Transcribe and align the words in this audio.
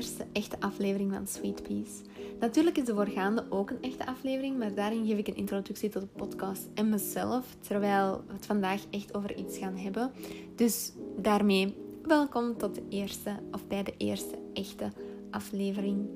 eerste 0.00 0.26
echte 0.32 0.60
aflevering 0.60 1.12
van 1.12 1.26
Sweet 1.26 1.62
Peas. 1.62 2.00
Natuurlijk 2.38 2.76
is 2.76 2.84
de 2.84 2.94
voorgaande 2.94 3.44
ook 3.48 3.70
een 3.70 3.82
echte 3.82 4.06
aflevering, 4.06 4.58
maar 4.58 4.74
daarin 4.74 5.06
geef 5.06 5.18
ik 5.18 5.28
een 5.28 5.36
introductie 5.36 5.88
tot 5.88 6.02
de 6.02 6.08
podcast 6.16 6.68
en 6.74 6.88
mezelf, 6.88 7.56
terwijl 7.60 8.22
we 8.26 8.32
het 8.32 8.46
vandaag 8.46 8.80
echt 8.90 9.14
over 9.14 9.36
iets 9.36 9.58
gaan 9.58 9.76
hebben. 9.76 10.10
Dus 10.56 10.92
daarmee 11.16 11.74
welkom 12.02 12.56
tot 12.56 12.74
de 12.74 12.82
eerste, 12.88 13.30
of 13.52 13.66
bij 13.66 13.82
de 13.82 13.94
eerste 13.96 14.38
echte 14.52 14.92
aflevering. 15.30 16.08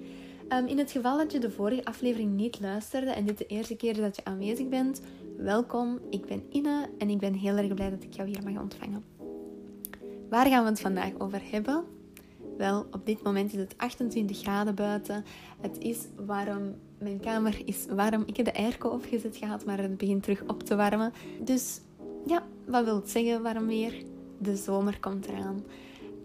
Ehm, 0.48 0.66
in 0.66 0.78
het 0.78 0.90
geval 0.90 1.18
dat 1.18 1.32
je 1.32 1.38
de 1.38 1.50
vorige 1.50 1.84
aflevering 1.84 2.32
niet 2.32 2.60
luisterde 2.60 3.10
en 3.10 3.24
dit 3.24 3.38
de 3.38 3.46
eerste 3.46 3.76
keer 3.76 3.94
dat 3.94 4.16
je 4.16 4.24
aanwezig 4.24 4.68
bent, 4.68 5.00
welkom. 5.36 5.98
Ik 6.10 6.26
ben 6.26 6.42
Ine 6.50 6.88
en 6.98 7.10
ik 7.10 7.18
ben 7.18 7.34
heel 7.34 7.56
erg 7.56 7.74
blij 7.74 7.90
dat 7.90 8.02
ik 8.02 8.14
jou 8.14 8.28
hier 8.28 8.42
mag 8.44 8.62
ontvangen. 8.62 9.04
Waar 10.28 10.46
gaan 10.46 10.62
we 10.62 10.70
het 10.70 10.80
vandaag 10.80 11.12
over 11.18 11.40
hebben? 11.50 11.94
Wel, 12.56 12.86
op 12.90 13.06
dit 13.06 13.22
moment 13.22 13.52
is 13.52 13.58
het 13.58 13.74
28 13.76 14.38
graden 14.38 14.74
buiten. 14.74 15.24
Het 15.60 15.78
is 15.78 15.98
warm. 16.26 16.74
Mijn 16.98 17.20
kamer 17.20 17.62
is 17.64 17.86
warm. 17.90 18.22
Ik 18.26 18.36
heb 18.36 18.46
de 18.46 18.54
airco 18.54 18.88
opgezet 18.88 19.36
gehad, 19.36 19.64
maar 19.64 19.78
het 19.78 19.96
begint 19.96 20.22
terug 20.22 20.42
op 20.46 20.62
te 20.62 20.76
warmen. 20.76 21.12
Dus 21.40 21.80
ja, 22.26 22.42
wat 22.66 22.84
wil 22.84 22.94
het 22.94 23.10
zeggen 23.10 23.42
warm 23.42 23.66
weer? 23.66 23.94
De 24.38 24.56
zomer 24.56 25.00
komt 25.00 25.26
eraan. 25.26 25.64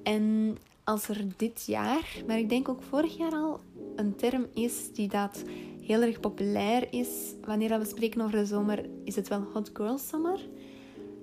En 0.03 0.57
als 0.83 1.09
er 1.09 1.25
dit 1.37 1.65
jaar, 1.65 2.23
maar 2.27 2.37
ik 2.37 2.49
denk 2.49 2.69
ook 2.69 2.81
vorig 2.81 3.17
jaar 3.17 3.31
al, 3.31 3.59
een 3.95 4.15
term 4.15 4.45
is 4.53 4.91
die 4.93 5.07
dat 5.07 5.43
heel 5.81 6.01
erg 6.01 6.19
populair 6.19 6.87
is, 6.93 7.07
wanneer 7.45 7.79
we 7.79 7.85
spreken 7.85 8.21
over 8.21 8.37
de 8.37 8.45
zomer, 8.45 8.85
is 9.03 9.15
het 9.15 9.27
wel 9.27 9.47
Hot 9.53 9.69
Girl 9.73 9.97
Summer. 9.97 10.39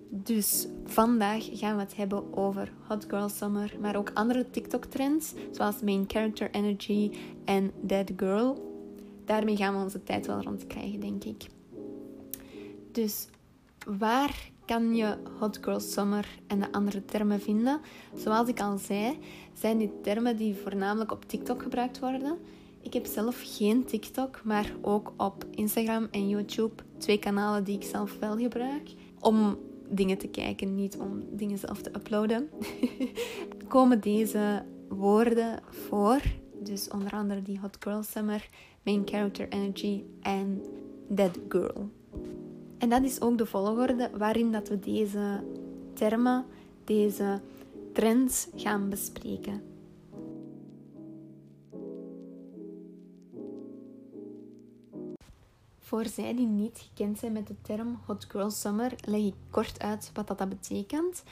Dus 0.08 0.66
vandaag 0.84 1.48
gaan 1.52 1.76
we 1.76 1.82
het 1.82 1.96
hebben 1.96 2.36
over 2.36 2.72
Hot 2.88 3.04
Girl 3.08 3.28
Summer, 3.28 3.76
maar 3.80 3.96
ook 3.96 4.10
andere 4.14 4.50
TikTok-trends, 4.50 5.32
zoals 5.50 5.80
Main 5.80 6.04
Character 6.06 6.50
Energy 6.50 7.10
en 7.44 7.70
Dead 7.80 8.12
Girl. 8.16 8.74
Daarmee 9.24 9.56
gaan 9.56 9.76
we 9.76 9.82
onze 9.82 10.02
tijd 10.02 10.26
wel 10.26 10.42
rond 10.42 10.66
krijgen, 10.66 11.00
denk 11.00 11.24
ik. 11.24 11.46
Dus 12.92 13.28
waar 13.98 14.50
kan 14.64 14.94
je 14.94 15.16
Hot 15.38 15.58
Girl 15.60 15.80
Summer 15.80 16.38
en 16.46 16.60
de 16.60 16.72
andere 16.72 17.04
termen 17.04 17.40
vinden? 17.40 17.80
Zoals 18.14 18.48
ik 18.48 18.60
al 18.60 18.78
zei, 18.78 19.18
zijn 19.52 19.78
dit 19.78 20.02
termen 20.02 20.36
die 20.36 20.54
voornamelijk 20.54 21.12
op 21.12 21.24
TikTok 21.24 21.62
gebruikt 21.62 21.98
worden. 21.98 22.38
Ik 22.80 22.92
heb 22.92 23.06
zelf 23.06 23.42
geen 23.44 23.84
TikTok, 23.84 24.40
maar 24.44 24.72
ook 24.82 25.12
op 25.16 25.44
Instagram 25.50 26.08
en 26.10 26.28
YouTube 26.28 26.82
twee 26.98 27.18
kanalen 27.18 27.64
die 27.64 27.76
ik 27.76 27.84
zelf 27.84 28.18
wel 28.18 28.36
gebruik 28.36 28.90
om 29.20 29.58
dingen 29.88 30.18
te 30.18 30.28
kijken, 30.28 30.74
niet 30.74 30.96
om 30.96 31.22
dingen 31.30 31.58
zelf 31.58 31.82
te 31.82 31.90
uploaden. 31.96 32.48
komen 33.68 34.00
deze 34.00 34.64
woorden 34.88 35.60
voor. 35.68 36.20
Dus 36.62 36.88
onder 36.88 37.12
andere 37.12 37.42
die 37.42 37.58
Hot 37.58 37.76
Girl 37.80 38.02
Summer, 38.02 38.48
Main 38.82 39.02
Character 39.04 39.48
Energy 39.48 40.02
en 40.20 40.62
Dead 41.08 41.38
Girl. 41.48 41.90
En 42.78 42.88
dat 42.88 43.02
is 43.02 43.20
ook 43.20 43.38
de 43.38 43.46
volgorde 43.46 44.10
waarin 44.16 44.52
dat 44.52 44.68
we 44.68 44.78
deze 44.78 45.42
termen, 45.92 46.44
deze 46.84 47.40
trends 47.92 48.48
gaan 48.56 48.88
bespreken. 48.88 49.75
Voor 55.86 56.06
zij 56.06 56.34
die 56.34 56.46
niet 56.46 56.78
gekend 56.88 57.18
zijn 57.18 57.32
met 57.32 57.46
de 57.46 57.54
term 57.62 57.98
Hot 58.06 58.26
Girl 58.28 58.50
Summer, 58.50 58.94
leg 59.04 59.20
ik 59.20 59.34
kort 59.50 59.80
uit 59.80 60.10
wat 60.14 60.26
dat 60.26 60.48
betekent. 60.48 61.22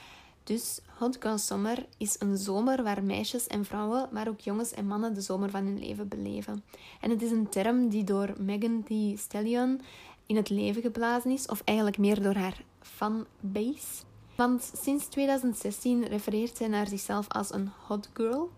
Dus 0.43 0.79
Hot 0.97 1.17
Girl 1.19 1.37
Summer 1.37 1.85
is 1.97 2.15
een 2.19 2.37
zomer 2.37 2.83
waar 2.83 3.03
meisjes 3.03 3.47
en 3.47 3.65
vrouwen, 3.65 4.09
maar 4.11 4.27
ook 4.27 4.39
jongens 4.39 4.71
en 4.71 4.87
mannen 4.87 5.13
de 5.13 5.21
zomer 5.21 5.49
van 5.49 5.65
hun 5.65 5.79
leven 5.79 6.07
beleven. 6.07 6.63
En 7.01 7.09
het 7.09 7.21
is 7.21 7.31
een 7.31 7.49
term 7.49 7.89
die 7.89 8.03
door 8.03 8.33
Megan 8.37 8.83
Thee 8.83 9.17
Stallion 9.17 9.81
in 10.25 10.35
het 10.35 10.49
leven 10.49 10.81
geblazen 10.81 11.31
is, 11.31 11.45
of 11.45 11.61
eigenlijk 11.63 11.97
meer 11.97 12.21
door 12.21 12.35
haar 12.35 12.63
fanbase. 12.81 14.03
Want 14.35 14.71
sinds 14.81 15.05
2016 15.05 16.05
refereert 16.05 16.57
zij 16.57 16.67
naar 16.67 16.87
zichzelf 16.87 17.27
als 17.27 17.53
een 17.53 17.69
hot 17.87 18.09
girl. 18.13 18.49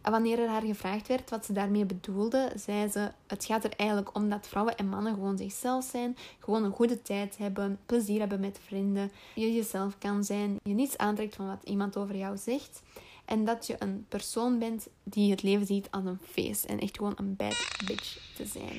En 0.00 0.10
wanneer 0.10 0.38
er 0.38 0.48
haar 0.48 0.62
gevraagd 0.62 1.08
werd 1.08 1.30
wat 1.30 1.44
ze 1.44 1.52
daarmee 1.52 1.84
bedoelde, 1.84 2.52
zei 2.56 2.88
ze: 2.88 3.10
Het 3.26 3.44
gaat 3.44 3.64
er 3.64 3.72
eigenlijk 3.76 4.16
om 4.16 4.28
dat 4.28 4.48
vrouwen 4.48 4.76
en 4.76 4.88
mannen 4.88 5.14
gewoon 5.14 5.38
zichzelf 5.38 5.84
zijn, 5.84 6.16
gewoon 6.38 6.64
een 6.64 6.72
goede 6.72 7.02
tijd 7.02 7.38
hebben, 7.38 7.78
plezier 7.86 8.18
hebben 8.18 8.40
met 8.40 8.60
vrienden, 8.64 9.10
je 9.34 9.54
jezelf 9.54 9.98
kan 9.98 10.24
zijn, 10.24 10.58
je 10.62 10.74
niets 10.74 10.96
aantrekt 10.96 11.34
van 11.34 11.46
wat 11.46 11.62
iemand 11.64 11.96
over 11.96 12.16
jou 12.16 12.36
zegt. 12.36 12.82
En 13.24 13.44
dat 13.44 13.66
je 13.66 13.76
een 13.78 14.06
persoon 14.08 14.58
bent 14.58 14.88
die 15.02 15.30
het 15.30 15.42
leven 15.42 15.66
ziet 15.66 15.88
als 15.90 16.04
een 16.04 16.18
feest 16.30 16.64
en 16.64 16.78
echt 16.78 16.96
gewoon 16.96 17.14
een 17.16 17.36
bad 17.36 17.68
bitch 17.86 18.34
te 18.36 18.46
zijn. 18.46 18.76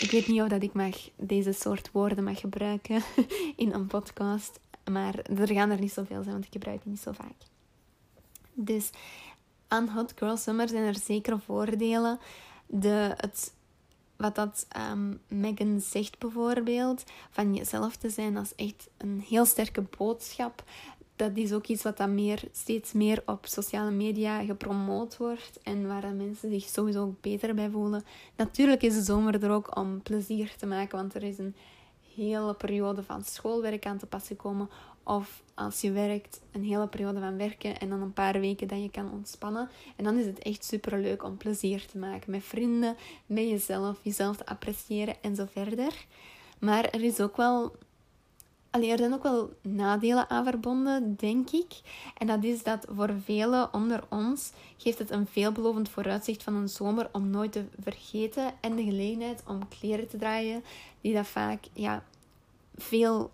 Ik 0.00 0.10
weet 0.10 0.26
niet 0.26 0.42
of 0.42 0.48
dat 0.48 0.62
ik 0.62 0.72
mag 0.72 0.96
deze 1.16 1.52
soort 1.52 1.90
woorden 1.92 2.24
mag 2.24 2.40
gebruiken 2.40 3.02
in 3.56 3.72
een 3.72 3.86
podcast, 3.86 4.60
maar 4.90 5.18
er 5.18 5.48
gaan 5.48 5.70
er 5.70 5.80
niet 5.80 5.92
zoveel 5.92 6.22
zijn, 6.22 6.32
want 6.32 6.44
ik 6.44 6.52
gebruik 6.52 6.82
die 6.82 6.90
niet 6.90 7.00
zo 7.00 7.12
vaak. 7.12 7.34
Dus 8.52 8.90
aan 9.68 9.88
Hot 9.88 10.12
Girl 10.16 10.36
Summer 10.36 10.68
zijn 10.68 10.84
er 10.84 10.96
zekere 10.96 11.38
voordelen. 11.38 12.18
De, 12.66 13.14
het, 13.16 13.54
wat 14.16 14.34
dat 14.34 14.66
um, 14.90 15.20
Megan 15.28 15.80
zegt 15.80 16.18
bijvoorbeeld, 16.18 17.04
van 17.30 17.54
jezelf 17.54 17.96
te 17.96 18.10
zijn, 18.10 18.36
als 18.36 18.54
echt 18.54 18.88
een 18.96 19.24
heel 19.28 19.44
sterke 19.44 19.84
boodschap. 19.98 20.64
Dat 21.16 21.36
is 21.36 21.52
ook 21.52 21.66
iets 21.66 21.82
wat 21.82 21.96
dan 21.96 22.14
meer, 22.14 22.42
steeds 22.52 22.92
meer 22.92 23.22
op 23.26 23.46
sociale 23.46 23.90
media 23.90 24.44
gepromoot 24.44 25.16
wordt 25.16 25.58
en 25.62 25.86
waar 25.86 26.14
mensen 26.14 26.50
zich 26.50 26.64
sowieso 26.64 27.02
ook 27.02 27.20
beter 27.20 27.54
bij 27.54 27.70
voelen. 27.70 28.04
Natuurlijk 28.36 28.82
is 28.82 28.94
de 28.94 29.02
zomer 29.02 29.42
er 29.42 29.50
ook 29.50 29.76
om 29.76 30.02
plezier 30.02 30.54
te 30.56 30.66
maken, 30.66 30.98
want 30.98 31.14
er 31.14 31.22
is 31.22 31.38
een 31.38 31.54
hele 32.14 32.54
periode 32.54 33.02
van 33.02 33.24
schoolwerk 33.24 33.86
aan 33.86 33.98
te 33.98 34.06
pas 34.06 34.26
gekomen 34.26 34.70
of 35.08 35.42
als 35.54 35.80
je 35.80 35.92
werkt, 35.92 36.40
een 36.52 36.64
hele 36.64 36.86
periode 36.86 37.20
van 37.20 37.36
werken 37.36 37.78
en 37.78 37.88
dan 37.88 38.00
een 38.00 38.12
paar 38.12 38.40
weken 38.40 38.68
dat 38.68 38.82
je 38.82 38.90
kan 38.90 39.12
ontspannen. 39.12 39.68
En 39.96 40.04
dan 40.04 40.18
is 40.18 40.26
het 40.26 40.38
echt 40.38 40.64
super 40.64 40.98
leuk 40.98 41.24
om 41.24 41.36
plezier 41.36 41.86
te 41.86 41.98
maken 41.98 42.30
met 42.30 42.44
vrienden, 42.44 42.96
met 43.26 43.48
jezelf, 43.48 43.98
jezelf 44.02 44.36
te 44.36 44.46
appreciëren 44.46 45.16
en 45.20 45.36
zo 45.36 45.46
verder. 45.52 46.06
Maar 46.58 46.84
er 46.84 47.02
is 47.02 47.20
ook 47.20 47.36
wel. 47.36 47.76
Allee, 48.70 48.90
er 48.90 48.98
zijn 48.98 49.14
ook 49.14 49.22
wel 49.22 49.52
nadelen 49.62 50.30
aan 50.30 50.44
verbonden, 50.44 51.16
denk 51.16 51.50
ik. 51.50 51.80
En 52.16 52.26
dat 52.26 52.44
is 52.44 52.62
dat 52.62 52.86
voor 52.90 53.10
velen 53.24 53.74
onder 53.74 54.04
ons 54.08 54.52
geeft 54.76 54.98
het 54.98 55.10
een 55.10 55.26
veelbelovend 55.26 55.88
vooruitzicht 55.88 56.42
van 56.42 56.54
een 56.54 56.68
zomer 56.68 57.08
om 57.12 57.30
nooit 57.30 57.52
te 57.52 57.64
vergeten. 57.80 58.52
En 58.60 58.76
de 58.76 58.82
gelegenheid 58.82 59.42
om 59.46 59.68
kleren 59.68 60.08
te 60.08 60.16
draaien 60.16 60.64
die 61.00 61.14
dat 61.14 61.26
vaak 61.26 61.64
ja, 61.72 62.04
veel 62.76 63.30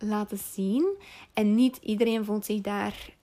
laten 0.00 0.38
zien. 0.38 0.96
En 1.32 1.54
niet 1.54 1.76
iedereen 1.82 2.24
voelt 2.24 2.44
zich 2.44 2.60
daar 2.60 3.18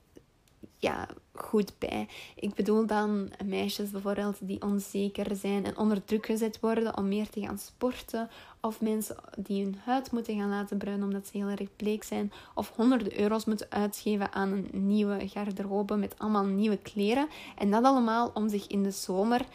ja, 0.77 1.07
goed 1.33 1.73
bij. 1.77 2.07
Ik 2.35 2.53
bedoel 2.53 2.85
dan 2.85 3.29
meisjes 3.45 3.89
bijvoorbeeld 3.89 4.37
die 4.41 4.61
onzeker 4.61 5.35
zijn 5.35 5.65
en 5.65 5.77
onder 5.77 6.03
druk 6.03 6.25
gezet 6.25 6.59
worden 6.59 6.97
om 6.97 7.07
meer 7.07 7.29
te 7.29 7.41
gaan 7.41 7.57
sporten. 7.57 8.29
Of 8.61 8.81
mensen 8.81 9.15
die 9.37 9.63
hun 9.63 9.75
huid 9.83 10.11
moeten 10.11 10.37
gaan 10.37 10.49
laten 10.49 10.77
bruinen 10.77 11.05
omdat 11.05 11.27
ze 11.27 11.37
heel 11.37 11.47
erg 11.47 11.75
bleek 11.75 12.03
zijn. 12.03 12.31
Of 12.55 12.71
honderden 12.75 13.19
euro's 13.19 13.45
moeten 13.45 13.67
uitgeven 13.69 14.33
aan 14.33 14.51
een 14.51 14.69
nieuwe 14.71 15.27
garderobe 15.27 15.95
met 15.95 16.19
allemaal 16.19 16.45
nieuwe 16.45 16.77
kleren. 16.77 17.27
En 17.57 17.71
dat 17.71 17.83
allemaal 17.83 18.31
om 18.33 18.49
zich 18.49 18.67
in 18.67 18.83
de 18.83 18.91
zomer 18.91 19.45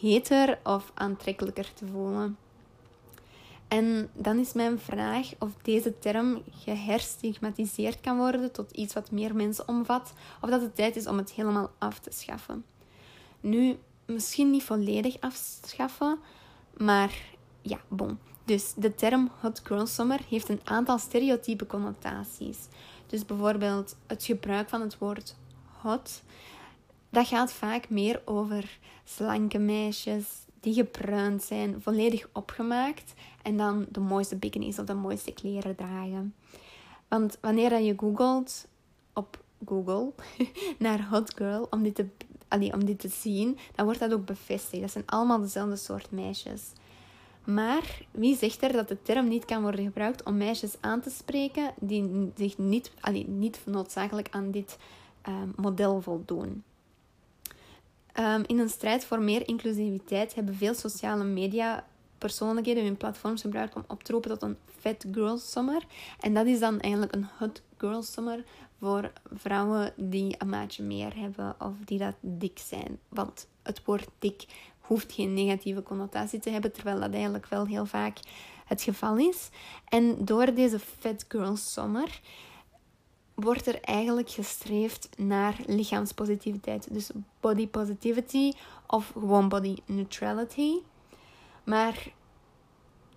heter 0.00 0.58
of 0.64 0.90
aantrekkelijker 0.94 1.72
te 1.74 1.86
voelen. 1.86 2.36
En 3.72 4.10
dan 4.14 4.38
is 4.38 4.52
mijn 4.52 4.78
vraag 4.78 5.30
of 5.38 5.50
deze 5.62 5.98
term 5.98 6.42
geherstigmatiseerd 6.50 8.00
kan 8.00 8.16
worden 8.16 8.52
tot 8.52 8.70
iets 8.70 8.94
wat 8.94 9.10
meer 9.10 9.34
mensen 9.34 9.68
omvat, 9.68 10.12
of 10.40 10.50
dat 10.50 10.60
het 10.60 10.76
tijd 10.76 10.96
is 10.96 11.06
om 11.06 11.16
het 11.16 11.32
helemaal 11.32 11.70
af 11.78 11.98
te 11.98 12.10
schaffen. 12.12 12.64
Nu, 13.40 13.78
misschien 14.06 14.50
niet 14.50 14.62
volledig 14.62 15.20
afschaffen, 15.20 16.18
maar 16.76 17.22
ja, 17.62 17.80
bon. 17.88 18.18
Dus 18.44 18.72
de 18.76 18.94
term 18.94 19.30
hot 19.40 19.60
girl 19.64 19.86
summer 19.86 20.20
heeft 20.28 20.48
een 20.48 20.60
aantal 20.64 20.98
stereotype 20.98 21.66
connotaties. 21.66 22.58
Dus 23.06 23.26
bijvoorbeeld 23.26 23.96
het 24.06 24.24
gebruik 24.24 24.68
van 24.68 24.80
het 24.80 24.98
woord 24.98 25.36
hot. 25.80 26.22
Dat 27.10 27.26
gaat 27.26 27.52
vaak 27.52 27.88
meer 27.88 28.22
over 28.24 28.78
slanke 29.04 29.58
meisjes 29.58 30.24
die 30.62 30.74
gebruind 30.74 31.42
zijn, 31.42 31.80
volledig 31.82 32.28
opgemaakt 32.32 33.12
en 33.42 33.56
dan 33.56 33.86
de 33.90 34.00
mooiste 34.00 34.36
bikinis 34.36 34.78
of 34.78 34.86
de 34.86 34.94
mooiste 34.94 35.32
kleren 35.32 35.76
dragen. 35.76 36.34
Want 37.08 37.38
wanneer 37.40 37.80
je 37.80 37.94
googelt 37.96 38.66
op 39.12 39.42
Google 39.66 40.12
naar 40.78 41.08
hot 41.08 41.34
girl 41.34 41.66
om 41.70 41.82
dit, 41.82 41.94
te, 41.94 42.06
allee, 42.48 42.72
om 42.72 42.84
dit 42.84 42.98
te 42.98 43.08
zien, 43.08 43.58
dan 43.74 43.84
wordt 43.84 44.00
dat 44.00 44.12
ook 44.12 44.24
bevestigd. 44.24 44.82
Dat 44.82 44.90
zijn 44.90 45.06
allemaal 45.06 45.40
dezelfde 45.40 45.76
soort 45.76 46.10
meisjes. 46.10 46.62
Maar 47.44 48.02
wie 48.10 48.36
zegt 48.36 48.62
er 48.62 48.72
dat 48.72 48.88
de 48.88 49.02
term 49.02 49.28
niet 49.28 49.44
kan 49.44 49.62
worden 49.62 49.84
gebruikt 49.84 50.22
om 50.22 50.36
meisjes 50.36 50.76
aan 50.80 51.00
te 51.00 51.10
spreken 51.10 51.74
die 51.80 52.32
zich 52.36 52.58
niet, 52.58 52.90
allee, 53.00 53.28
niet 53.28 53.60
noodzakelijk 53.64 54.28
aan 54.30 54.50
dit 54.50 54.78
uh, 55.28 55.34
model 55.56 56.00
voldoen? 56.00 56.62
Ehm, 58.12 58.42
in 58.46 58.58
een 58.58 58.68
strijd 58.68 59.04
voor 59.04 59.20
meer 59.20 59.48
inclusiviteit 59.48 60.34
hebben 60.34 60.54
veel 60.54 60.74
sociale 60.74 61.24
media 61.24 61.86
persoonlijkheden 62.22 62.84
hun 62.84 62.96
platforms 62.96 63.40
gebruikt 63.40 63.74
om 63.74 63.84
op 63.86 64.02
te 64.02 64.12
roepen 64.12 64.30
tot 64.30 64.42
een 64.42 64.56
Fat 64.78 65.04
Girl 65.12 65.38
Summer. 65.38 65.82
En 66.20 66.34
dat 66.34 66.46
is 66.46 66.60
dan 66.60 66.80
eigenlijk 66.80 67.14
een 67.14 67.26
Hot 67.38 67.62
Girl 67.76 68.02
Summer 68.02 68.44
voor 68.80 69.12
vrouwen 69.32 69.92
die 69.96 70.34
een 70.38 70.48
maatje 70.48 70.82
meer 70.82 71.16
hebben 71.16 71.54
of 71.58 71.72
die 71.84 71.98
dat 71.98 72.14
dik 72.20 72.58
zijn. 72.58 72.98
Want 73.08 73.46
het 73.62 73.84
woord 73.84 74.08
dik 74.18 74.44
hoeft 74.80 75.12
geen 75.12 75.34
negatieve 75.34 75.82
connotatie 75.82 76.40
te 76.40 76.50
hebben, 76.50 76.72
terwijl 76.72 77.00
dat 77.00 77.12
eigenlijk 77.12 77.46
wel 77.46 77.66
heel 77.66 77.86
vaak 77.86 78.18
het 78.64 78.82
geval 78.82 79.16
is. 79.16 79.48
En 79.88 80.24
door 80.24 80.54
deze 80.54 80.78
Fat 80.78 81.24
Girl 81.28 81.56
Summer 81.56 82.20
wordt 83.34 83.66
er 83.66 83.80
eigenlijk 83.80 84.30
gestreefd 84.30 85.08
naar 85.16 85.56
lichaamspositiviteit. 85.66 86.94
Dus 86.94 87.10
body 87.40 87.68
positivity 87.68 88.52
of 88.86 89.10
gewoon 89.12 89.48
body 89.48 89.76
neutrality. 89.86 90.72
Maar 91.64 92.12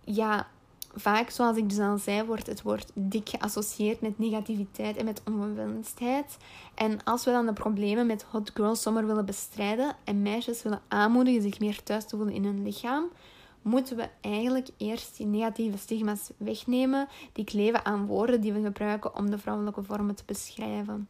ja, 0.04 0.48
vaak, 0.96 1.30
zoals 1.30 1.58
ik 1.58 1.70
dus 1.70 1.80
al 1.80 1.98
zei, 1.98 2.24
wordt 2.24 2.48
het 2.48 2.62
woord 2.62 2.92
dik 2.94 3.30
geassocieerd 3.30 4.02
met 4.02 4.20
negativiteit 4.20 4.98
en 4.98 5.06
met 5.06 5.22
ongewenstheid. 5.28 6.38
En 6.76 7.04
als 7.04 7.26
we 7.26 7.32
dan 7.32 7.46
de 7.46 7.54
problemen 7.54 8.08
met 8.08 8.24
Hot 8.24 8.52
Girl 8.54 8.76
Summer 8.76 9.08
willen 9.08 9.26
bestrijden 9.26 9.96
en 10.04 10.22
meisjes 10.22 10.64
willen 10.64 10.82
aanmoedigen 10.88 11.42
zich 11.42 11.60
meer 11.60 11.84
thuis 11.84 12.06
te 12.06 12.16
voelen 12.16 12.36
in 12.36 12.46
hun 12.46 12.64
lichaam, 12.64 13.06
moeten 13.62 13.98
we 13.98 14.10
eigenlijk 14.22 14.70
eerst 14.78 15.18
die 15.18 15.26
negatieve 15.26 15.78
stigma's 15.78 16.32
wegnemen 16.38 17.08
die 17.34 17.46
kleven 17.46 17.86
aan 17.86 18.06
woorden 18.06 18.42
die 18.42 18.54
we 18.54 18.62
gebruiken 18.62 19.16
om 19.16 19.30
de 19.30 19.38
vrouwelijke 19.38 19.84
vormen 19.84 20.16
te 20.16 20.24
beschrijven. 20.26 21.08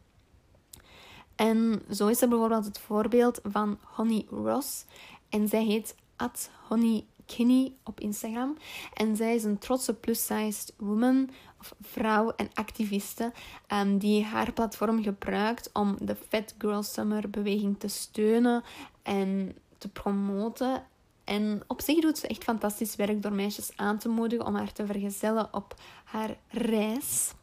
En 1.36 1.82
zo 1.92 2.08
is 2.08 2.22
er 2.22 2.30
bijvoorbeeld 2.30 2.66
het 2.66 2.80
voorbeeld 2.80 3.40
van 3.44 3.78
Honey 3.82 4.26
Ross. 4.30 4.86
En 5.30 5.48
zij 5.48 5.64
heet 5.64 5.96
at 6.16 6.50
Honey 6.68 7.06
Kinney 7.26 7.74
op 7.84 8.00
Instagram. 8.00 8.58
En 8.94 9.16
zij 9.16 9.36
is 9.36 9.44
een 9.44 9.58
trotse 9.58 9.94
plus-sized 9.94 10.74
woman, 10.78 11.30
of 11.60 11.76
vrouw 11.82 12.32
en 12.36 12.50
activiste, 12.54 13.32
um, 13.74 13.98
die 13.98 14.24
haar 14.24 14.54
platform 14.54 15.04
gebruikt 15.04 15.70
om 15.74 15.96
de 16.02 16.16
Fat 16.30 16.56
Girl 16.58 16.84
Summer 16.84 17.30
beweging 17.30 17.80
te 17.80 17.88
steunen 17.88 18.64
en 19.04 19.56
te 19.78 19.88
promoten. 19.88 20.84
En 21.24 21.64
op 21.68 21.82
zich 21.82 22.00
doet 22.02 22.18
ze 22.18 22.28
echt 22.28 22.44
fantastisch 22.44 22.96
werk 22.96 23.22
door 23.22 23.34
meisjes 23.34 23.72
aan 23.76 23.98
te 23.98 24.10
moedigen 24.10 24.46
om 24.46 24.56
haar 24.56 24.72
te 24.72 24.86
vergezellen 24.86 25.54
op 25.54 25.76
haar 26.04 26.38
reis. 26.50 27.34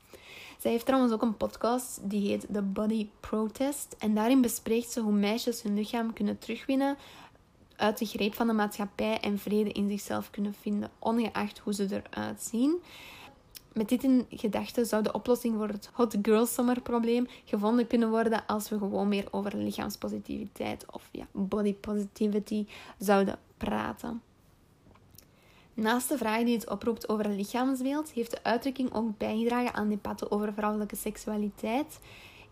Zij 0.62 0.70
heeft 0.70 0.87
trouwens 0.87 1.12
ook 1.12 1.23
een 1.23 1.37
podcast 1.37 2.00
die 2.02 2.29
heet 2.29 2.46
The 2.52 2.62
Body 2.62 3.08
Protest. 3.20 3.96
En 3.99 4.14
daarin 4.14 4.40
bespreekt 4.40 4.90
ze 4.90 5.00
hoe 5.00 5.12
meisjes 5.12 5.62
hun 5.62 5.75
lichaam 5.75 6.12
kunnen 6.12 6.38
terugwinnen 6.38 6.96
uit 7.82 7.99
de 7.99 8.06
greep 8.06 8.34
van 8.34 8.46
de 8.46 8.52
maatschappij 8.52 9.20
en 9.20 9.38
vrede 9.38 9.73
in 9.73 9.88
zichzelf 9.88 10.31
kunnen 10.31 10.55
vinden, 10.61 10.90
ongeacht 10.99 11.58
hoe 11.58 11.75
ze 11.75 12.02
eruit 12.11 12.43
zien. 12.43 12.82
Met 13.73 13.88
dit 13.88 14.02
in 14.02 14.26
gedachten 14.31 14.87
zou 14.87 15.02
de 15.02 15.12
oplossing 15.12 15.55
voor 15.56 15.69
het 15.69 15.90
hot 15.93 16.17
girl 16.23 16.46
summer 16.46 16.81
probleem 16.81 17.26
gevonden 17.44 17.87
kunnen 17.87 18.11
worden 18.11 18.46
als 18.46 18.69
we 18.69 18.79
gewoon 18.79 19.08
meer 19.08 19.29
over 19.31 19.56
lichaamspositiviteit 19.56 20.84
of 20.90 21.08
ja, 21.12 21.26
body 21.32 21.75
positivity 21.75 22.67
zouden 22.99 23.38
praten. 23.56 24.23
Naast 25.75 26.08
de 26.08 26.17
vraag 26.17 26.44
die 26.44 26.55
het 26.55 26.70
oproept 26.70 27.08
over 27.08 27.29
lichaamsbeeld, 27.29 28.12
heeft 28.12 28.31
de 28.31 28.43
uitdrukking 28.43 28.94
ook 28.94 29.19
bijgedragen 29.19 29.75
aan 29.75 29.88
debatten 29.88 30.31
over 30.31 30.52
vrouwelijke 30.52 30.96
seksualiteit 30.96 31.99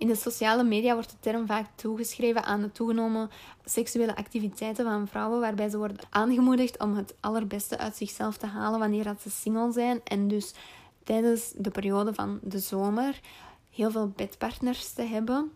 in 0.00 0.06
de 0.06 0.14
sociale 0.14 0.64
media 0.64 0.94
wordt 0.94 1.10
de 1.10 1.16
term 1.20 1.46
vaak 1.46 1.66
toegeschreven 1.74 2.44
aan 2.44 2.60
de 2.60 2.72
toegenomen 2.72 3.30
seksuele 3.64 4.16
activiteiten 4.16 4.84
van 4.84 5.08
vrouwen, 5.08 5.40
waarbij 5.40 5.68
ze 5.68 5.78
worden 5.78 5.98
aangemoedigd 6.10 6.78
om 6.78 6.94
het 6.96 7.14
allerbeste 7.20 7.78
uit 7.78 7.96
zichzelf 7.96 8.36
te 8.36 8.46
halen 8.46 8.78
wanneer 8.78 9.04
dat 9.04 9.20
ze 9.20 9.30
single 9.30 9.72
zijn 9.72 10.00
en 10.04 10.28
dus 10.28 10.54
tijdens 11.04 11.52
de 11.56 11.70
periode 11.70 12.14
van 12.14 12.38
de 12.42 12.58
zomer 12.58 13.20
heel 13.70 13.90
veel 13.90 14.08
bedpartners 14.16 14.92
te 14.92 15.02
hebben. 15.02 15.50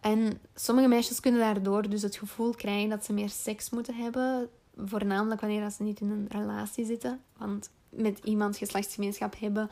En 0.00 0.40
sommige 0.54 0.88
meisjes 0.88 1.20
kunnen 1.20 1.40
daardoor 1.40 1.88
dus 1.88 2.02
het 2.02 2.16
gevoel 2.16 2.54
krijgen 2.54 2.88
dat 2.88 3.04
ze 3.04 3.12
meer 3.12 3.30
seks 3.30 3.70
moeten 3.70 3.94
hebben, 3.94 4.48
voornamelijk 4.76 5.40
wanneer 5.40 5.70
ze 5.70 5.82
niet 5.82 6.00
in 6.00 6.10
een 6.10 6.26
relatie 6.28 6.84
zitten. 6.84 7.20
Want 7.36 7.70
met 7.88 8.18
iemand 8.24 8.56
geslachtsgemeenschap 8.56 9.34
hebben 9.38 9.70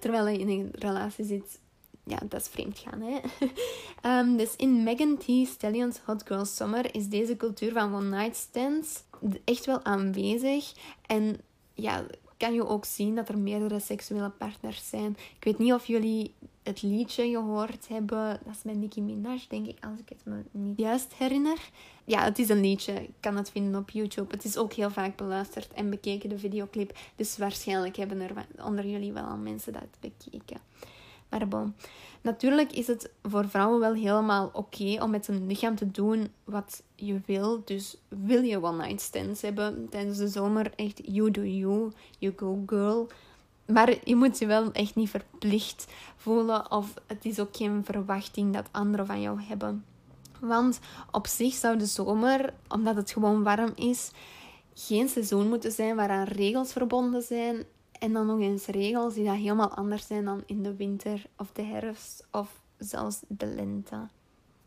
terwijl 0.00 0.26
je 0.26 0.38
in 0.38 0.48
een 0.48 0.70
relatie 0.72 1.24
zit, 1.24 1.58
ja, 2.06 2.18
dat 2.28 2.40
is 2.40 2.48
vreemd 2.48 2.78
gaan. 2.78 3.00
Hè? 3.00 3.18
um, 4.20 4.36
dus 4.40 4.56
in 4.56 4.82
Megan 4.82 5.18
T. 5.18 5.48
Stallion's 5.48 5.98
Hot 6.04 6.22
Girl 6.26 6.44
Summer 6.44 6.94
is 6.94 7.08
deze 7.08 7.36
cultuur 7.36 7.72
van 7.72 7.94
one-night 7.94 8.36
stands 8.36 9.02
echt 9.44 9.66
wel 9.66 9.84
aanwezig. 9.84 10.72
En 11.06 11.40
ja, 11.74 12.04
kan 12.36 12.54
je 12.54 12.66
ook 12.66 12.84
zien 12.84 13.14
dat 13.14 13.28
er 13.28 13.38
meerdere 13.38 13.80
seksuele 13.80 14.30
partners 14.30 14.88
zijn. 14.88 15.16
Ik 15.36 15.44
weet 15.44 15.58
niet 15.58 15.72
of 15.72 15.86
jullie 15.86 16.34
het 16.62 16.82
liedje 16.82 17.30
gehoord 17.30 17.88
hebben. 17.88 18.40
Dat 18.44 18.54
is 18.54 18.62
met 18.62 18.76
Nicki 18.76 19.02
Minaj, 19.02 19.40
denk 19.48 19.66
ik, 19.66 19.84
als 19.84 19.98
ik 19.98 20.08
het 20.08 20.24
me 20.24 20.42
niet 20.50 20.78
juist 20.78 21.14
herinner. 21.14 21.58
Ja, 22.04 22.24
het 22.24 22.38
is 22.38 22.48
een 22.48 22.60
liedje. 22.60 22.92
Ik 22.92 23.14
kan 23.20 23.36
het 23.36 23.50
vinden 23.50 23.80
op 23.80 23.90
YouTube. 23.90 24.34
Het 24.34 24.44
is 24.44 24.56
ook 24.56 24.72
heel 24.72 24.90
vaak 24.90 25.16
beluisterd 25.16 25.72
en 25.72 25.90
bekeken, 25.90 26.28
de 26.28 26.38
videoclip. 26.38 26.98
Dus 27.16 27.38
waarschijnlijk 27.38 27.96
hebben 27.96 28.20
er 28.20 28.46
onder 28.62 28.86
jullie 28.86 29.12
wel 29.12 29.24
al 29.24 29.36
mensen 29.36 29.72
dat 29.72 29.82
bekeken. 30.00 30.60
Maar 31.28 31.48
bon. 31.48 31.74
Natuurlijk 32.20 32.72
is 32.72 32.86
het 32.86 33.10
voor 33.22 33.48
vrouwen 33.48 33.80
wel 33.80 33.94
helemaal 33.94 34.50
oké 34.52 35.02
om 35.02 35.10
met 35.10 35.28
een 35.28 35.46
lichaam 35.46 35.76
te 35.76 35.90
doen 35.90 36.32
wat 36.44 36.82
je 36.94 37.20
wil. 37.26 37.62
Dus 37.64 37.96
wil 38.08 38.42
je 38.42 38.62
one-night 38.62 39.00
stands 39.00 39.42
hebben 39.42 39.88
tijdens 39.90 40.18
de 40.18 40.28
zomer, 40.28 40.72
echt 40.76 41.00
you 41.04 41.30
do 41.30 41.42
you, 41.42 41.92
you 42.18 42.32
go 42.36 42.62
girl. 42.66 43.08
Maar 43.66 43.96
je 44.04 44.16
moet 44.16 44.38
je 44.38 44.46
wel 44.46 44.72
echt 44.72 44.94
niet 44.94 45.10
verplicht 45.10 45.86
voelen 46.16 46.70
of 46.70 46.94
het 47.06 47.24
is 47.24 47.40
ook 47.40 47.56
geen 47.56 47.84
verwachting 47.84 48.52
dat 48.52 48.68
anderen 48.70 49.06
van 49.06 49.20
jou 49.20 49.40
hebben. 49.42 49.84
Want 50.40 50.78
op 51.10 51.26
zich 51.26 51.54
zou 51.54 51.78
de 51.78 51.86
zomer, 51.86 52.54
omdat 52.68 52.96
het 52.96 53.10
gewoon 53.10 53.42
warm 53.42 53.72
is, 53.74 54.10
geen 54.74 55.08
seizoen 55.08 55.48
moeten 55.48 55.72
zijn 55.72 55.96
waaraan 55.96 56.26
regels 56.26 56.72
verbonden 56.72 57.22
zijn 57.22 57.64
en 57.98 58.12
dan 58.12 58.26
nog 58.26 58.40
eens 58.40 58.66
regels 58.66 59.14
die 59.14 59.24
dat 59.24 59.34
helemaal 59.34 59.74
anders 59.74 60.06
zijn 60.06 60.24
dan 60.24 60.42
in 60.46 60.62
de 60.62 60.76
winter 60.76 61.26
of 61.36 61.52
de 61.52 61.62
herfst 61.62 62.26
of 62.30 62.60
zelfs 62.78 63.20
de 63.28 63.46
lente. 63.46 64.08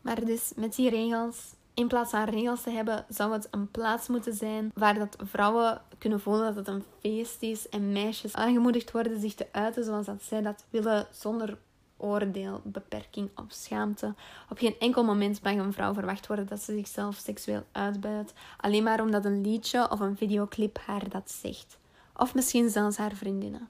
Maar 0.02 0.26
dus 0.26 0.52
met 0.56 0.76
die 0.76 0.90
regels, 0.90 1.54
in 1.74 1.88
plaats 1.88 2.10
van 2.10 2.24
regels 2.24 2.62
te 2.62 2.70
hebben, 2.70 3.06
zou 3.10 3.34
het 3.34 3.48
een 3.52 3.72
plaats 3.72 4.08
moeten 4.08 4.34
zijn 4.34 4.72
waar 4.74 5.00
dat 5.00 5.18
vrouwen 5.24 5.82
kunnen 5.98 6.20
voelen 6.20 6.46
dat 6.46 6.56
het 6.56 6.68
een 6.68 6.84
feest 7.00 7.42
is 7.42 7.70
en 7.70 7.92
meisjes 7.92 8.34
aangemoedigd 8.34 8.92
worden 8.92 9.20
zich 9.20 9.34
te 9.34 9.48
uiten 9.52 9.84
zoals 9.84 10.06
dat 10.06 10.24
zij 10.24 10.42
dat 10.42 10.66
willen 10.70 11.08
zonder 11.12 11.58
oordeel, 11.98 12.62
beperking 12.64 13.30
of 13.36 13.46
schaamte. 13.48 14.14
Op 14.50 14.58
geen 14.58 14.76
enkel 14.80 15.04
moment 15.04 15.44
mag 15.44 15.54
een 15.54 15.74
vrouw 15.74 15.94
verwacht 15.94 16.28
worden 16.28 16.48
dat 16.48 16.62
ze 16.62 16.74
zichzelf 16.74 17.16
seksueel 17.16 17.64
uitbuit, 17.72 18.34
alleen 18.58 18.84
maar 18.84 19.02
omdat 19.02 19.26
een 19.26 19.42
liedje 19.42 19.92
of 19.92 20.00
een 20.00 20.18
videoclip 20.18 20.80
haar 20.86 21.10
dat 21.10 21.32
zegt. 21.32 21.79
Of 22.20 22.36
misschien 22.36 22.70
zelfs 22.70 22.98
haar 22.98 23.16
vriendinnen. 23.16 23.70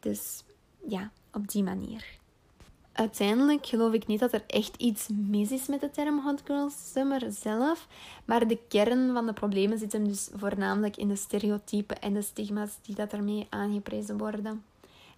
Dus 0.00 0.44
ja, 0.88 1.10
op 1.32 1.48
die 1.48 1.62
manier. 1.62 2.04
Uiteindelijk 2.92 3.66
geloof 3.66 3.92
ik 3.92 4.06
niet 4.06 4.20
dat 4.20 4.32
er 4.32 4.44
echt 4.46 4.76
iets 4.76 5.08
mis 5.08 5.50
is 5.50 5.66
met 5.66 5.80
de 5.80 5.90
term 5.90 6.20
Hot 6.20 6.40
Girl 6.44 6.70
Summer 6.92 7.32
zelf. 7.32 7.86
Maar 8.24 8.48
de 8.48 8.58
kern 8.68 9.12
van 9.12 9.26
de 9.26 9.32
problemen 9.32 9.78
zit 9.78 9.92
hem 9.92 10.08
dus 10.08 10.28
voornamelijk 10.34 10.96
in 10.96 11.08
de 11.08 11.16
stereotypen 11.16 12.00
en 12.00 12.14
de 12.14 12.22
stigma's 12.22 12.78
die 12.82 12.94
dat 12.94 13.12
ermee 13.12 13.46
aangeprezen 13.50 14.18
worden. 14.18 14.64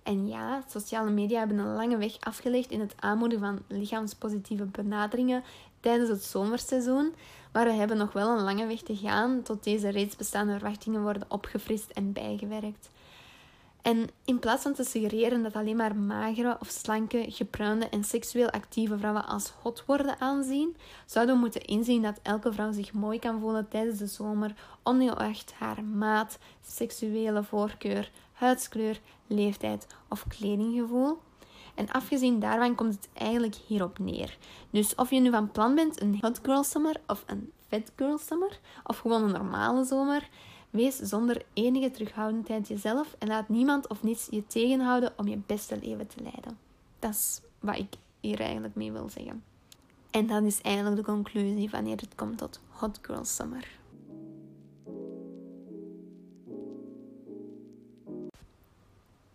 En 0.03 0.29
ja, 0.29 0.63
sociale 0.69 1.11
media 1.11 1.39
hebben 1.39 1.59
een 1.59 1.75
lange 1.75 1.97
weg 1.97 2.21
afgelegd 2.21 2.71
in 2.71 2.81
het 2.81 2.95
aanmoedigen 2.97 3.47
van 3.47 3.79
lichaamspositieve 3.79 4.65
benaderingen 4.65 5.43
tijdens 5.81 6.09
het 6.09 6.25
zomerseizoen. 6.25 7.15
Maar 7.57 7.65
we 7.65 7.73
hebben 7.73 7.97
nog 7.97 8.13
wel 8.13 8.37
een 8.37 8.45
lange 8.45 8.67
weg 8.67 8.81
te 8.81 8.97
gaan 8.97 9.43
tot 9.43 9.65
deze 9.65 9.89
reeds 9.89 10.17
bestaande 10.17 10.53
verwachtingen 10.53 11.03
worden 11.03 11.27
opgefrist 11.29 11.91
en 11.91 12.13
bijgewerkt. 12.13 12.89
En 13.83 14.09
in 14.25 14.39
plaats 14.39 14.63
van 14.63 14.75
te 14.75 14.85
suggereren 14.85 15.43
dat 15.43 15.55
alleen 15.55 15.77
maar 15.77 15.97
magere 15.97 16.57
of 16.61 16.69
slanke, 16.69 17.25
gepruinde 17.29 17.89
en 17.89 18.05
seksueel 18.05 18.51
actieve 18.51 18.99
vrouwen 18.99 19.27
als 19.27 19.53
hot 19.63 19.85
worden 19.87 20.21
aanzien, 20.21 20.77
zouden 21.07 21.35
we 21.35 21.41
moeten 21.41 21.65
inzien 21.65 22.03
dat 22.03 22.21
elke 22.23 22.53
vrouw 22.53 22.73
zich 22.73 22.93
mooi 22.93 23.19
kan 23.19 23.41
voelen 23.41 23.69
tijdens 23.69 23.99
de 23.99 24.07
zomer, 24.07 24.55
ongeacht 24.83 25.53
haar 25.53 25.85
maat, 25.85 26.39
seksuele 26.67 27.43
voorkeur, 27.43 28.11
huidskleur, 28.33 29.01
leeftijd 29.27 29.87
of 30.09 30.25
kledinggevoel. 30.29 31.19
En 31.77 31.91
afgezien 31.91 32.41
daarvan 32.41 32.75
komt 32.75 32.95
het 32.95 33.09
eigenlijk 33.13 33.55
hierop 33.55 33.99
neer. 33.99 34.39
Dus 34.71 34.95
of 34.95 35.11
je 35.11 35.21
nu 35.21 35.31
van 35.31 35.51
plan 35.51 35.75
bent 35.75 36.01
een 36.01 36.19
hot 36.21 36.41
girl 36.43 36.65
summer 36.65 36.97
of 37.07 37.25
een 37.27 37.53
fat 37.69 37.93
girl 37.97 38.19
summer, 38.19 38.61
of 38.85 38.99
gewoon 38.99 39.23
een 39.23 39.33
normale 39.33 39.85
zomer, 39.85 40.29
wees 40.71 40.97
zonder 40.97 41.43
enige 41.53 41.91
terughoudendheid 41.91 42.69
jezelf 42.69 43.15
en 43.19 43.29
laat 43.29 43.49
niemand 43.49 43.89
of 43.89 44.03
niets 44.03 44.27
je 44.31 44.47
tegenhouden 44.47 45.13
om 45.17 45.29
je 45.29 45.39
beste 45.47 45.79
leven 45.83 46.07
te 46.07 46.23
leiden. 46.23 46.59
Dat 46.99 47.11
is 47.11 47.41
wat 47.61 47.77
ik 47.77 47.95
hier 48.21 48.41
eigenlijk 48.41 48.75
mee 48.75 48.93
wil 48.93 49.09
zeggen. 49.09 49.45
En 50.11 50.27
dat 50.27 50.43
is 50.43 50.61
eigenlijk 50.61 50.97
de 50.97 51.03
conclusie 51.03 51.71
wanneer 51.71 51.97
het 51.97 52.15
komt 52.15 52.39
tot 52.39 52.61
Hot 52.69 52.99
Girl 53.03 53.25
Summer. 53.25 53.69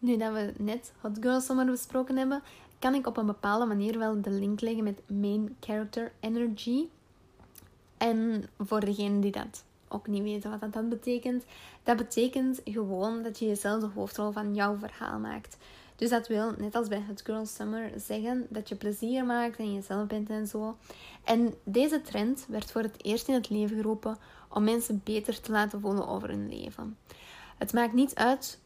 Nu 0.01 0.17
dat 0.17 0.33
we 0.33 0.53
net 0.57 0.91
Hot 1.01 1.17
Girl 1.19 1.41
Summer 1.41 1.65
besproken 1.65 2.17
hebben, 2.17 2.41
kan 2.79 2.93
ik 2.93 3.07
op 3.07 3.17
een 3.17 3.25
bepaalde 3.25 3.65
manier 3.65 3.99
wel 3.99 4.21
de 4.21 4.29
link 4.29 4.61
leggen 4.61 4.83
met 4.83 5.01
main 5.09 5.55
character 5.59 6.11
energy. 6.19 6.87
En 7.97 8.43
voor 8.59 8.79
degenen 8.79 9.21
die 9.21 9.31
dat 9.31 9.63
ook 9.87 10.07
niet 10.07 10.23
weten 10.23 10.59
wat 10.59 10.73
dat 10.73 10.89
betekent, 10.89 11.45
dat 11.83 11.97
betekent 11.97 12.61
gewoon 12.65 13.23
dat 13.23 13.39
je 13.39 13.47
jezelf 13.47 13.81
de 13.81 13.89
hoofdrol 13.93 14.31
van 14.31 14.55
jouw 14.55 14.77
verhaal 14.77 15.19
maakt. 15.19 15.57
Dus 15.95 16.09
dat 16.09 16.27
wil, 16.27 16.51
net 16.57 16.75
als 16.75 16.87
bij 16.87 17.03
het 17.07 17.21
Girl 17.23 17.45
Summer, 17.45 17.91
zeggen 17.95 18.45
dat 18.49 18.69
je 18.69 18.75
plezier 18.75 19.25
maakt 19.25 19.57
en 19.57 19.73
jezelf 19.73 20.07
bent 20.07 20.29
en 20.29 20.47
zo. 20.47 20.77
En 21.23 21.53
deze 21.63 22.01
trend 22.01 22.45
werd 22.47 22.71
voor 22.71 22.81
het 22.81 23.03
eerst 23.03 23.27
in 23.27 23.33
het 23.33 23.49
leven 23.49 23.75
geroepen 23.75 24.17
om 24.49 24.63
mensen 24.63 25.01
beter 25.03 25.41
te 25.41 25.51
laten 25.51 25.81
voelen 25.81 26.07
over 26.07 26.29
hun 26.29 26.49
leven. 26.49 26.97
Het 27.57 27.73
maakt 27.73 27.93
niet 27.93 28.15
uit 28.15 28.59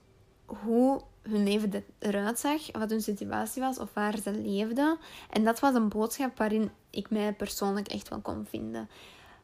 hoe 0.46 1.02
hun 1.30 1.44
leven 1.44 1.84
eruit 2.00 2.40
zag, 2.40 2.72
wat 2.72 2.90
hun 2.90 3.02
situatie 3.02 3.62
was 3.62 3.80
of 3.80 3.94
waar 3.94 4.18
ze 4.18 4.32
leefden. 4.32 4.98
En 5.30 5.44
dat 5.44 5.60
was 5.60 5.76
een 5.76 5.90
boodschap 5.90 6.38
waarin 6.38 6.72
ik 6.90 7.10
mij 7.10 7.34
persoonlijk 7.34 7.88
echt 7.88 8.10
wel 8.10 8.20
kon 8.20 8.46
vinden. 8.50 8.90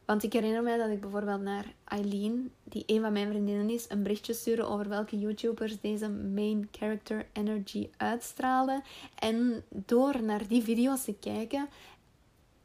Want 0.04 0.22
ik 0.22 0.32
herinner 0.32 0.62
mij 0.62 0.76
dat 0.76 0.90
ik 0.90 1.00
bijvoorbeeld 1.00 1.40
naar 1.40 1.74
Eileen, 1.84 2.52
die 2.64 2.82
een 2.86 3.00
van 3.00 3.12
mijn 3.12 3.28
vriendinnen 3.28 3.70
is, 3.70 3.84
een 3.88 4.02
berichtje 4.02 4.32
stuurde 4.32 4.64
over 4.64 4.88
welke 4.88 5.18
YouTubers 5.18 5.80
deze 5.80 6.08
main 6.10 6.68
character 6.70 7.26
energy 7.32 7.88
uitstraalden. 7.96 8.82
En 9.14 9.64
door 9.68 10.22
naar 10.22 10.46
die 10.48 10.62
video's 10.62 11.04
te 11.04 11.14
kijken, 11.14 11.68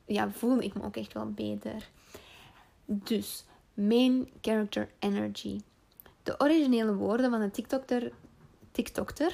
ja, 0.05 0.29
voel 0.29 0.61
ik 0.61 0.73
me 0.73 0.83
ook 0.83 0.95
echt 0.95 1.13
wel 1.13 1.31
beter. 1.31 1.89
Dus, 2.85 3.45
main 3.73 4.29
character 4.41 4.89
energy. 4.99 5.59
De 6.23 6.35
originele 6.39 6.95
woorden 6.95 7.29
van 7.29 7.39
de 7.39 7.51
TikToker, 7.51 8.11
TikToker, 8.77 9.33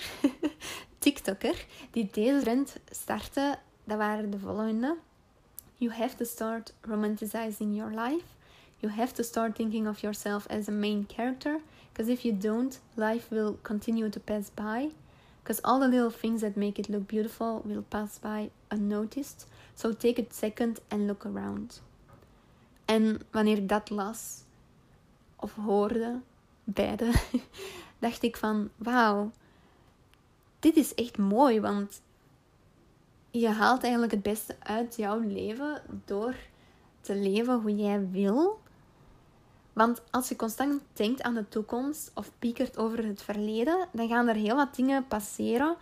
TikToker 1.04 1.66
die 1.92 2.10
deze 2.12 2.40
trend 2.42 2.76
startte, 2.90 3.60
dat 3.84 3.98
waren 3.98 4.30
de 4.30 4.40
volgende. 4.40 4.98
You 5.78 5.94
have 5.94 6.16
to 6.16 6.26
start 6.26 6.74
romanticizing 6.82 7.76
your 7.76 7.92
life. 7.92 8.26
You 8.80 8.94
have 8.94 9.14
to 9.14 9.24
start 9.24 9.56
thinking 9.56 9.88
of 9.88 10.00
yourself 10.00 10.48
as 10.48 10.68
a 10.68 10.72
main 10.72 11.06
character. 11.08 11.60
Because 11.92 12.12
if 12.12 12.22
you 12.22 12.38
don't, 12.38 12.80
life 12.94 13.30
will 13.30 13.58
continue 13.62 14.10
to 14.10 14.20
pass 14.20 14.50
by. 14.54 14.92
Because 15.42 15.62
all 15.64 15.80
the 15.80 15.88
little 15.88 16.20
things 16.20 16.42
that 16.42 16.56
make 16.56 16.80
it 16.80 16.90
look 16.90 17.08
beautiful 17.08 17.62
will 17.66 17.84
pass 17.90 18.20
by 18.20 18.50
unnoticed. 18.70 19.48
So 19.76 19.94
take 19.94 20.20
a 20.20 20.26
second 20.30 20.80
and 20.88 21.08
look 21.08 21.26
around. 21.26 21.82
En 22.86 23.20
wanneer 23.32 23.58
ik 23.58 23.70
dat 23.70 23.90
las, 23.90 24.44
of 25.36 25.54
hoorde, 25.54 26.22
beide, 26.64 27.12
dacht 28.04 28.24
ik 28.24 28.38
van, 28.38 28.70
wauw, 28.76 29.32
dit 30.60 30.76
is 30.76 30.94
echt 30.94 31.18
mooi, 31.18 31.62
want 31.62 32.02
je 33.32 33.50
haalt 33.50 33.84
eigenlijk 33.84 34.12
het 34.12 34.24
beste 34.24 34.56
uit 34.60 34.96
jouw 34.96 35.20
leven 35.20 35.82
door 36.06 36.36
te 37.02 37.16
leven 37.16 37.62
hoe 37.62 37.76
jij 37.76 38.10
wil. 38.10 38.62
Want 39.74 40.02
als 40.12 40.30
je 40.30 40.36
constant 40.36 40.82
denkt 40.94 41.22
aan 41.22 41.34
de 41.34 41.50
toekomst 41.50 42.12
of 42.14 42.32
piekert 42.40 42.78
over 42.78 43.06
het 43.06 43.22
verleden, 43.22 43.88
dan 43.92 44.08
gaan 44.08 44.28
er 44.28 44.36
heel 44.36 44.56
wat 44.56 44.76
dingen 44.76 45.08
passeren 45.08 45.76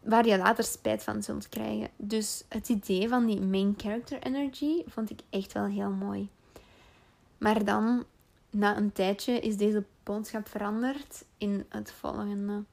waar 0.00 0.26
je 0.26 0.38
later 0.38 0.64
spijt 0.64 1.02
van 1.02 1.22
zult 1.22 1.48
krijgen. 1.48 1.88
Dus 1.96 2.44
het 2.48 2.68
idee 2.68 3.08
van 3.08 3.26
die 3.26 3.40
main 3.40 3.74
character 3.76 4.22
energy 4.22 4.82
vond 4.86 5.10
ik 5.10 5.20
echt 5.30 5.52
wel 5.52 5.64
heel 5.64 5.90
mooi. 5.90 6.28
Maar 7.38 7.64
dan, 7.64 8.04
na 8.50 8.76
een 8.76 8.92
tijdje, 8.92 9.40
is 9.40 9.56
deze 9.56 9.84
boodschap 10.08 10.48
veranderd 10.48 11.24
in 11.38 11.64
het 11.68 11.92
volgende 11.92 12.64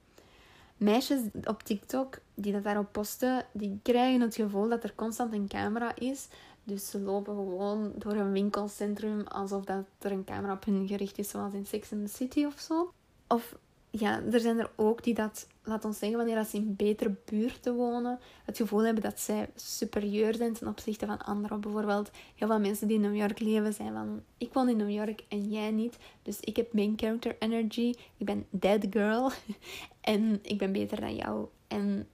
meisjes 0.77 1.21
op 1.43 1.63
TikTok 1.63 2.17
die 2.33 2.53
dat 2.53 2.63
daarop 2.63 2.91
posten, 2.91 3.45
die 3.51 3.79
krijgen 3.83 4.21
het 4.21 4.35
gevoel 4.35 4.69
dat 4.69 4.83
er 4.83 4.95
constant 4.95 5.33
een 5.33 5.47
camera 5.47 5.95
is. 5.95 6.27
Dus 6.63 6.89
ze 6.89 6.99
lopen 6.99 7.35
gewoon 7.35 7.91
door 7.95 8.13
een 8.13 8.31
winkelcentrum 8.31 9.21
alsof 9.21 9.63
dat 9.65 9.85
er 9.99 10.11
een 10.11 10.23
camera 10.23 10.53
op 10.53 10.65
hun 10.65 10.87
gericht 10.87 11.17
is, 11.17 11.29
zoals 11.29 11.53
in 11.53 11.65
Sex 11.65 11.91
and 11.91 12.07
the 12.07 12.13
City 12.13 12.45
of 12.45 12.59
zo. 12.59 12.93
Of 13.27 13.55
ja, 13.99 14.21
er 14.31 14.39
zijn 14.39 14.59
er 14.59 14.69
ook 14.75 15.03
die 15.03 15.13
dat, 15.13 15.47
laat 15.63 15.85
ons 15.85 15.97
zeggen, 15.97 16.17
wanneer 16.17 16.43
ze 16.43 16.57
in 16.57 16.75
betere 16.75 17.15
buurten 17.25 17.75
wonen, 17.75 18.19
het 18.45 18.57
gevoel 18.57 18.85
hebben 18.85 19.03
dat 19.03 19.19
zij 19.19 19.49
superieur 19.55 20.35
zijn 20.35 20.53
ten 20.53 20.67
opzichte 20.67 21.05
van 21.05 21.17
anderen. 21.17 21.61
Bijvoorbeeld, 21.61 22.11
heel 22.35 22.47
veel 22.47 22.59
mensen 22.59 22.87
die 22.87 22.95
in 22.95 23.01
New 23.01 23.15
York 23.15 23.39
leven 23.39 23.73
zijn 23.73 23.93
van, 23.93 24.23
ik 24.37 24.53
woon 24.53 24.69
in 24.69 24.77
New 24.77 24.89
York 24.89 25.23
en 25.27 25.49
jij 25.49 25.71
niet, 25.71 25.97
dus 26.21 26.39
ik 26.39 26.55
heb 26.55 26.73
main 26.73 26.93
character 26.95 27.35
energy, 27.39 27.93
ik 28.17 28.25
ben 28.25 28.45
dead 28.49 28.85
girl 28.89 29.31
en 30.01 30.39
ik 30.41 30.57
ben 30.57 30.71
beter 30.71 30.99
dan 30.99 31.15
jou. 31.15 31.47
En 31.67 32.07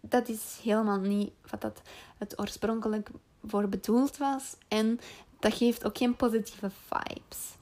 dat 0.00 0.28
is 0.28 0.60
helemaal 0.62 1.00
niet 1.00 1.32
wat 1.50 1.60
dat 1.60 1.82
het 2.18 2.38
oorspronkelijk 2.38 3.10
voor 3.44 3.68
bedoeld 3.68 4.16
was. 4.16 4.56
En 4.68 5.00
dat 5.38 5.54
geeft 5.54 5.84
ook 5.84 5.98
geen 5.98 6.16
positieve 6.16 6.70
vibes. 6.70 7.56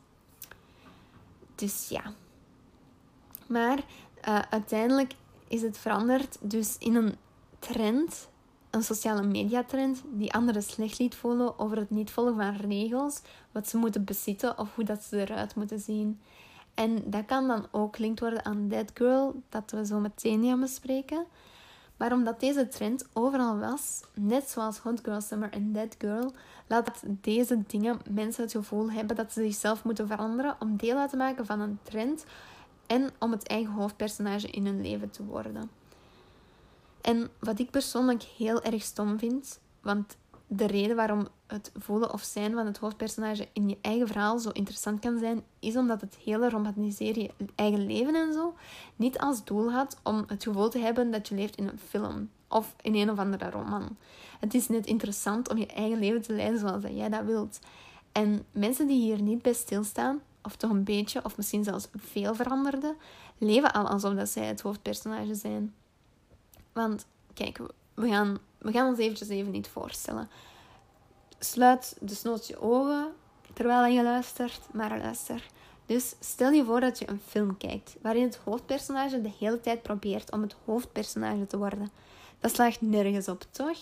Dus 1.54 1.88
ja, 1.88 2.14
maar 3.52 3.78
uh, 4.28 4.38
uiteindelijk 4.50 5.12
is 5.48 5.62
het 5.62 5.78
veranderd 5.78 6.36
dus 6.40 6.76
in 6.78 6.94
een 6.94 7.14
trend, 7.58 8.28
een 8.70 8.82
sociale 8.82 9.22
media 9.22 9.64
trend, 9.64 10.02
die 10.12 10.32
anderen 10.32 10.62
slecht 10.62 10.98
liet 10.98 11.14
voelen 11.14 11.58
over 11.58 11.76
het 11.76 11.90
niet 11.90 12.10
volgen 12.10 12.36
van 12.36 12.56
regels, 12.56 13.20
wat 13.52 13.68
ze 13.68 13.76
moeten 13.76 14.04
bezitten 14.04 14.58
of 14.58 14.74
hoe 14.74 14.84
dat 14.84 15.02
ze 15.02 15.20
eruit 15.20 15.54
moeten 15.54 15.80
zien. 15.80 16.20
En 16.74 17.02
dat 17.04 17.24
kan 17.24 17.48
dan 17.48 17.66
ook 17.70 17.96
gelinkt 17.96 18.20
worden 18.20 18.44
aan 18.44 18.68
Dead 18.68 18.90
Girl, 18.94 19.42
dat 19.48 19.70
we 19.70 19.86
zo 19.86 19.98
meteen 19.98 20.44
gaan 20.44 20.60
bespreken. 20.60 21.24
Maar 21.96 22.12
omdat 22.12 22.40
deze 22.40 22.68
trend 22.68 23.08
overal 23.12 23.58
was, 23.58 24.00
net 24.14 24.48
zoals 24.48 24.78
Hot 24.78 25.00
Girl 25.02 25.20
Summer 25.20 25.50
en 25.50 25.72
Dead 25.72 25.94
Girl, 25.98 26.32
laat 26.66 27.02
deze 27.20 27.62
dingen 27.66 27.98
mensen 28.10 28.42
het 28.42 28.52
gevoel 28.52 28.90
hebben 28.90 29.16
dat 29.16 29.32
ze 29.32 29.42
zichzelf 29.42 29.84
moeten 29.84 30.06
veranderen 30.06 30.56
om 30.58 30.76
deel 30.76 30.96
uit 30.96 31.10
te 31.10 31.16
maken 31.16 31.46
van 31.46 31.60
een 31.60 31.78
trend 31.82 32.24
en 32.86 33.10
om 33.18 33.30
het 33.30 33.46
eigen 33.46 33.72
hoofdpersonage 33.72 34.50
in 34.50 34.66
hun 34.66 34.82
leven 34.82 35.10
te 35.10 35.24
worden. 35.24 35.70
En 37.00 37.30
wat 37.38 37.58
ik 37.58 37.70
persoonlijk 37.70 38.22
heel 38.22 38.62
erg 38.62 38.82
stom 38.82 39.18
vind, 39.18 39.60
want 39.80 40.16
de 40.46 40.66
reden 40.66 40.96
waarom 40.96 41.28
het 41.46 41.72
voelen 41.76 42.12
of 42.12 42.22
zijn 42.22 42.52
van 42.52 42.66
het 42.66 42.78
hoofdpersonage 42.78 43.48
in 43.52 43.68
je 43.68 43.78
eigen 43.80 44.06
verhaal 44.06 44.38
zo 44.38 44.50
interessant 44.50 45.00
kan 45.00 45.18
zijn, 45.18 45.42
is 45.58 45.76
omdat 45.76 46.00
het 46.00 46.16
hele 46.24 46.48
romantiseren 46.48 47.22
je 47.22 47.30
eigen 47.54 47.86
leven 47.86 48.14
en 48.14 48.32
zo 48.32 48.54
niet 48.96 49.18
als 49.18 49.44
doel 49.44 49.72
had 49.72 49.96
om 50.02 50.24
het 50.26 50.42
gevoel 50.42 50.68
te 50.68 50.78
hebben 50.78 51.10
dat 51.10 51.28
je 51.28 51.34
leeft 51.34 51.56
in 51.56 51.68
een 51.68 51.78
film 51.78 52.30
of 52.48 52.74
in 52.80 52.94
een 52.94 53.10
of 53.10 53.18
andere 53.18 53.50
roman. 53.50 53.96
Het 54.40 54.54
is 54.54 54.68
net 54.68 54.86
interessant 54.86 55.48
om 55.48 55.58
je 55.58 55.66
eigen 55.66 55.98
leven 55.98 56.22
te 56.22 56.32
leiden 56.32 56.58
zoals 56.58 56.82
jij 56.82 57.08
dat 57.08 57.24
wilt. 57.24 57.58
En 58.12 58.44
mensen 58.50 58.86
die 58.86 59.00
hier 59.00 59.22
niet 59.22 59.42
bij 59.42 59.52
stilstaan, 59.52 60.20
of 60.42 60.56
toch 60.56 60.70
een 60.70 60.84
beetje, 60.84 61.24
of 61.24 61.36
misschien 61.36 61.64
zelfs 61.64 61.88
veel 61.96 62.34
veranderde, 62.34 62.96
leven 63.38 63.72
al 63.72 63.88
alsof 63.88 64.14
dat 64.14 64.28
zij 64.28 64.44
het 64.44 64.60
hoofdpersonage 64.60 65.34
zijn. 65.34 65.74
Want 66.72 67.06
kijk, 67.34 67.60
we 67.94 68.08
gaan, 68.08 68.38
we 68.58 68.72
gaan 68.72 68.86
ons 68.86 68.98
eventjes 68.98 69.28
even 69.28 69.52
niet 69.52 69.68
voorstellen. 69.68 70.30
Sluit 71.38 71.96
desnoods 72.00 72.48
je 72.48 72.60
ogen 72.60 73.12
terwijl 73.52 73.92
je 73.92 74.02
luistert, 74.02 74.60
maar 74.72 74.98
luister. 74.98 75.46
Dus 75.86 76.14
stel 76.20 76.50
je 76.50 76.64
voor 76.64 76.80
dat 76.80 76.98
je 76.98 77.08
een 77.08 77.20
film 77.26 77.56
kijkt 77.56 77.96
waarin 78.02 78.22
het 78.22 78.36
hoofdpersonage 78.36 79.20
de 79.20 79.32
hele 79.38 79.60
tijd 79.60 79.82
probeert 79.82 80.32
om 80.32 80.42
het 80.42 80.56
hoofdpersonage 80.64 81.46
te 81.46 81.58
worden. 81.58 81.90
Dat 82.40 82.54
slaagt 82.54 82.80
nergens 82.80 83.28
op, 83.28 83.46
toch? 83.50 83.78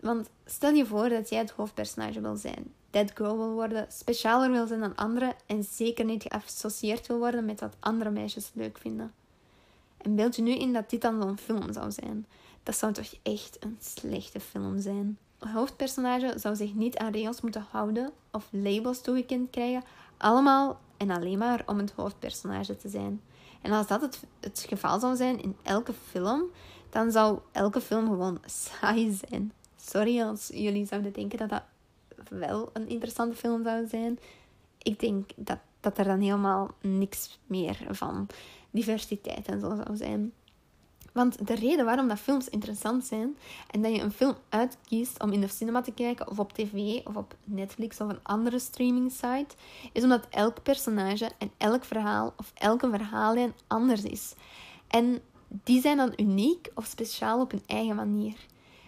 Want 0.00 0.28
stel 0.44 0.72
je 0.72 0.86
voor 0.86 1.08
dat 1.08 1.28
jij 1.28 1.38
het 1.38 1.50
hoofdpersonage 1.50 2.20
wil 2.20 2.36
zijn 2.36 2.72
dead 2.90 3.10
girl 3.14 3.36
wil 3.36 3.52
worden, 3.52 3.86
specialer 3.88 4.50
wil 4.50 4.66
zijn 4.66 4.80
dan 4.80 4.96
anderen 4.96 5.34
en 5.46 5.64
zeker 5.64 6.04
niet 6.04 6.22
geassocieerd 6.28 7.06
wil 7.06 7.18
worden 7.18 7.44
met 7.44 7.60
wat 7.60 7.76
andere 7.80 8.10
meisjes 8.10 8.50
leuk 8.54 8.78
vinden. 8.78 9.12
En 9.96 10.14
beeld 10.14 10.36
je 10.36 10.42
nu 10.42 10.52
in 10.52 10.72
dat 10.72 10.90
dit 10.90 11.02
dan 11.02 11.22
zo'n 11.22 11.38
film 11.38 11.72
zou 11.72 11.90
zijn. 11.90 12.26
Dat 12.62 12.76
zou 12.76 12.92
toch 12.92 13.14
echt 13.22 13.56
een 13.60 13.76
slechte 13.80 14.40
film 14.40 14.80
zijn. 14.80 15.18
Een 15.38 15.48
hoofdpersonage 15.48 16.32
zou 16.36 16.56
zich 16.56 16.74
niet 16.74 16.96
aan 16.96 17.12
regels 17.12 17.40
moeten 17.40 17.66
houden 17.70 18.12
of 18.30 18.48
labels 18.50 19.00
toegekend 19.00 19.50
krijgen, 19.50 19.82
allemaal 20.16 20.80
en 20.96 21.10
alleen 21.10 21.38
maar 21.38 21.62
om 21.66 21.78
het 21.78 21.92
hoofdpersonage 21.92 22.76
te 22.76 22.88
zijn. 22.88 23.20
En 23.62 23.72
als 23.72 23.86
dat 23.86 24.00
het, 24.00 24.22
het 24.40 24.64
geval 24.68 25.00
zou 25.00 25.16
zijn 25.16 25.42
in 25.42 25.56
elke 25.62 25.92
film, 26.10 26.42
dan 26.90 27.10
zou 27.10 27.38
elke 27.52 27.80
film 27.80 28.06
gewoon 28.06 28.38
saai 28.80 29.18
zijn. 29.28 29.52
Sorry 29.76 30.22
als 30.22 30.50
jullie 30.52 30.86
zouden 30.86 31.12
denken 31.12 31.38
dat 31.38 31.48
dat 31.48 31.62
wel 32.30 32.70
een 32.72 32.88
interessante 32.88 33.36
film 33.36 33.62
zou 33.62 33.86
zijn. 33.86 34.18
Ik 34.78 35.00
denk 35.00 35.30
dat, 35.36 35.58
dat 35.80 35.98
er 35.98 36.04
dan 36.04 36.20
helemaal 36.20 36.70
niks 36.80 37.38
meer 37.46 37.86
van 37.90 38.26
diversiteit 38.70 39.46
en 39.46 39.60
zo 39.60 39.74
zou 39.84 39.96
zijn. 39.96 40.32
Want 41.12 41.46
de 41.46 41.54
reden 41.54 41.84
waarom 41.84 42.08
dat 42.08 42.18
films 42.18 42.48
interessant 42.48 43.04
zijn 43.04 43.36
en 43.70 43.82
dat 43.82 43.94
je 43.94 44.00
een 44.00 44.12
film 44.12 44.34
uitkiest 44.48 45.22
om 45.22 45.32
in 45.32 45.40
de 45.40 45.48
cinema 45.48 45.80
te 45.80 45.92
kijken 45.92 46.28
of 46.28 46.38
op 46.38 46.52
tv 46.52 47.00
of 47.04 47.16
op 47.16 47.34
Netflix 47.44 48.00
of 48.00 48.08
een 48.08 48.22
andere 48.22 48.58
streaming 48.58 49.12
site, 49.12 49.54
is 49.92 50.02
omdat 50.02 50.26
elk 50.30 50.62
personage 50.62 51.30
en 51.38 51.50
elk 51.56 51.84
verhaal 51.84 52.32
of 52.36 52.52
elke 52.54 52.90
verhaallijn 52.90 53.54
anders 53.66 54.02
is. 54.02 54.34
En 54.88 55.20
die 55.48 55.80
zijn 55.80 55.96
dan 55.96 56.12
uniek 56.16 56.70
of 56.74 56.86
speciaal 56.86 57.40
op 57.40 57.50
hun 57.50 57.62
eigen 57.66 57.96
manier. 57.96 58.36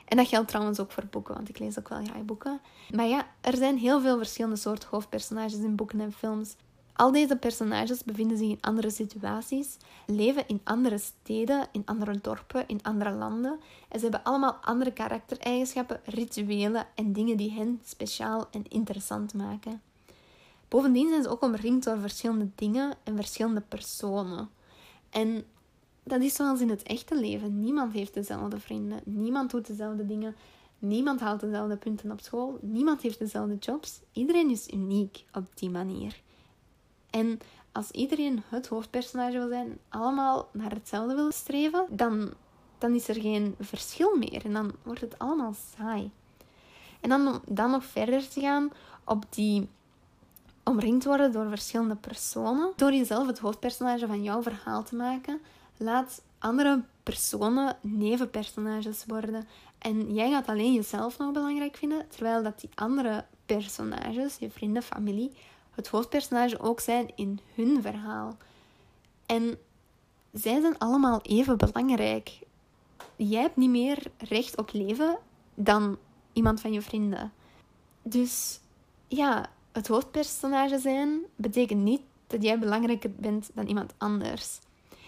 En 0.05 0.17
dat 0.17 0.29
geldt 0.29 0.49
trouwens 0.49 0.81
ook 0.81 0.93
voor 0.93 1.07
boeken, 1.11 1.35
want 1.35 1.49
ik 1.49 1.59
lees 1.59 1.79
ook 1.79 1.89
wel 1.89 2.05
graag 2.05 2.25
boeken. 2.25 2.61
Maar 2.95 3.07
ja, 3.07 3.27
er 3.41 3.57
zijn 3.57 3.79
heel 3.79 4.01
veel 4.01 4.17
verschillende 4.17 4.57
soorten 4.57 4.89
hoofdpersonages 4.89 5.59
in 5.59 5.77
boeken 5.77 6.01
en 6.01 6.13
films. 6.13 6.57
Al 6.93 7.13
deze 7.13 7.37
personages 7.37 8.05
bevinden 8.05 8.37
zich 8.37 8.49
in 8.49 8.59
andere 8.61 8.91
situaties, 8.91 9.77
leven 10.07 10.49
in 10.49 10.61
andere 10.65 10.99
steden, 10.99 11.67
in 11.73 11.83
andere 11.85 12.21
dorpen, 12.21 12.69
in 12.69 12.83
andere 12.83 13.11
landen. 13.11 13.61
En 13.89 13.99
ze 13.99 14.03
hebben 14.05 14.25
allemaal 14.25 14.59
andere 14.61 14.93
karaktereigenschappen, 14.93 16.01
rituelen 16.05 16.87
en 16.95 17.13
dingen 17.13 17.37
die 17.37 17.51
hen 17.51 17.81
speciaal 17.85 18.49
en 18.51 18.65
interessant 18.69 19.35
maken. 19.35 19.83
Bovendien 20.69 21.09
zijn 21.09 21.23
ze 21.23 21.29
ook 21.29 21.43
omringd 21.43 21.85
door 21.85 21.99
verschillende 21.99 22.49
dingen 22.55 22.95
en 23.05 23.17
verschillende 23.17 23.61
personen. 23.61 24.51
En 25.11 25.45
dat 26.03 26.23
is 26.23 26.35
zoals 26.35 26.61
in 26.61 26.71
het 26.71 26.83
echte 26.83 27.21
leven. 27.21 27.61
Niemand 27.61 27.93
heeft 27.93 28.15
dezelfde 28.15 28.59
vrienden, 28.59 29.01
niemand 29.05 29.51
doet 29.51 29.67
dezelfde 29.67 30.07
dingen, 30.07 30.37
niemand 30.79 31.21
haalt 31.21 31.41
dezelfde 31.41 31.77
punten 31.77 32.11
op 32.11 32.21
school, 32.21 32.59
niemand 32.61 33.03
heeft 33.03 33.19
dezelfde 33.19 33.57
jobs. 33.57 34.01
Iedereen 34.13 34.51
is 34.51 34.69
uniek 34.69 35.25
op 35.33 35.47
die 35.55 35.71
manier. 35.71 36.21
En 37.11 37.39
als 37.73 37.91
iedereen 37.91 38.43
het 38.49 38.67
hoofdpersonage 38.67 39.39
wil 39.39 39.49
zijn, 39.49 39.79
allemaal 39.89 40.49
naar 40.53 40.71
hetzelfde 40.71 41.15
wil 41.15 41.33
streven, 41.33 41.87
dan, 41.91 42.33
dan 42.79 42.95
is 42.95 43.09
er 43.09 43.21
geen 43.21 43.55
verschil 43.61 44.17
meer. 44.17 44.45
En 44.45 44.53
dan 44.53 44.73
wordt 44.83 45.01
het 45.01 45.19
allemaal 45.19 45.55
saai. 45.77 46.11
En 47.01 47.09
dan, 47.09 47.43
dan 47.47 47.71
nog 47.71 47.85
verder 47.85 48.29
te 48.29 48.41
gaan 48.41 48.71
op 49.05 49.25
die 49.31 49.69
omringd 50.65 51.05
worden 51.05 51.33
door 51.33 51.49
verschillende 51.49 51.97
personen. 51.97 52.73
Door 52.77 52.93
jezelf 52.93 53.27
het 53.27 53.39
hoofdpersonage 53.39 54.07
van 54.07 54.23
jouw 54.23 54.43
verhaal 54.43 54.83
te 54.83 54.97
maken, 54.97 55.41
laat 55.83 56.23
andere 56.39 56.83
personen 57.03 57.77
nevenpersonages 57.81 59.05
worden. 59.07 59.49
En 59.79 60.15
jij 60.15 60.31
gaat 60.31 60.47
alleen 60.47 60.73
jezelf 60.73 61.19
nog 61.19 61.33
belangrijk 61.33 61.77
vinden, 61.77 62.09
terwijl 62.09 62.43
dat 62.43 62.61
die 62.61 62.71
andere 62.75 63.25
personages, 63.47 64.37
je 64.39 64.51
vrienden, 64.51 64.83
familie, 64.83 65.33
het 65.71 65.89
hoofdpersonage 65.89 66.61
ook 66.61 66.81
zijn 66.81 67.11
in 67.15 67.41
hun 67.55 67.83
verhaal. 67.83 68.37
En 69.27 69.59
zij 70.33 70.61
zijn 70.61 70.79
allemaal 70.79 71.21
even 71.23 71.59
belangrijk. 71.59 72.39
Jij 73.17 73.41
hebt 73.41 73.57
niet 73.57 73.71
meer 73.71 73.99
recht 74.19 74.59
op 74.59 74.71
leven 74.73 75.19
dan 75.55 75.99
iemand 76.33 76.61
van 76.61 76.73
je 76.73 76.83
vrienden. 76.83 77.33
Dus 78.03 78.61
ja, 79.09 79.51
het 79.73 79.89
hoofdpersonage 79.89 80.79
zijn 80.79 81.21
betekent 81.37 81.83
niet 81.83 82.03
dat 82.27 82.43
jij 82.43 82.59
belangrijker 82.59 83.11
bent 83.11 83.51
dan 83.55 83.67
iemand 83.67 83.95
anders. 83.99 84.59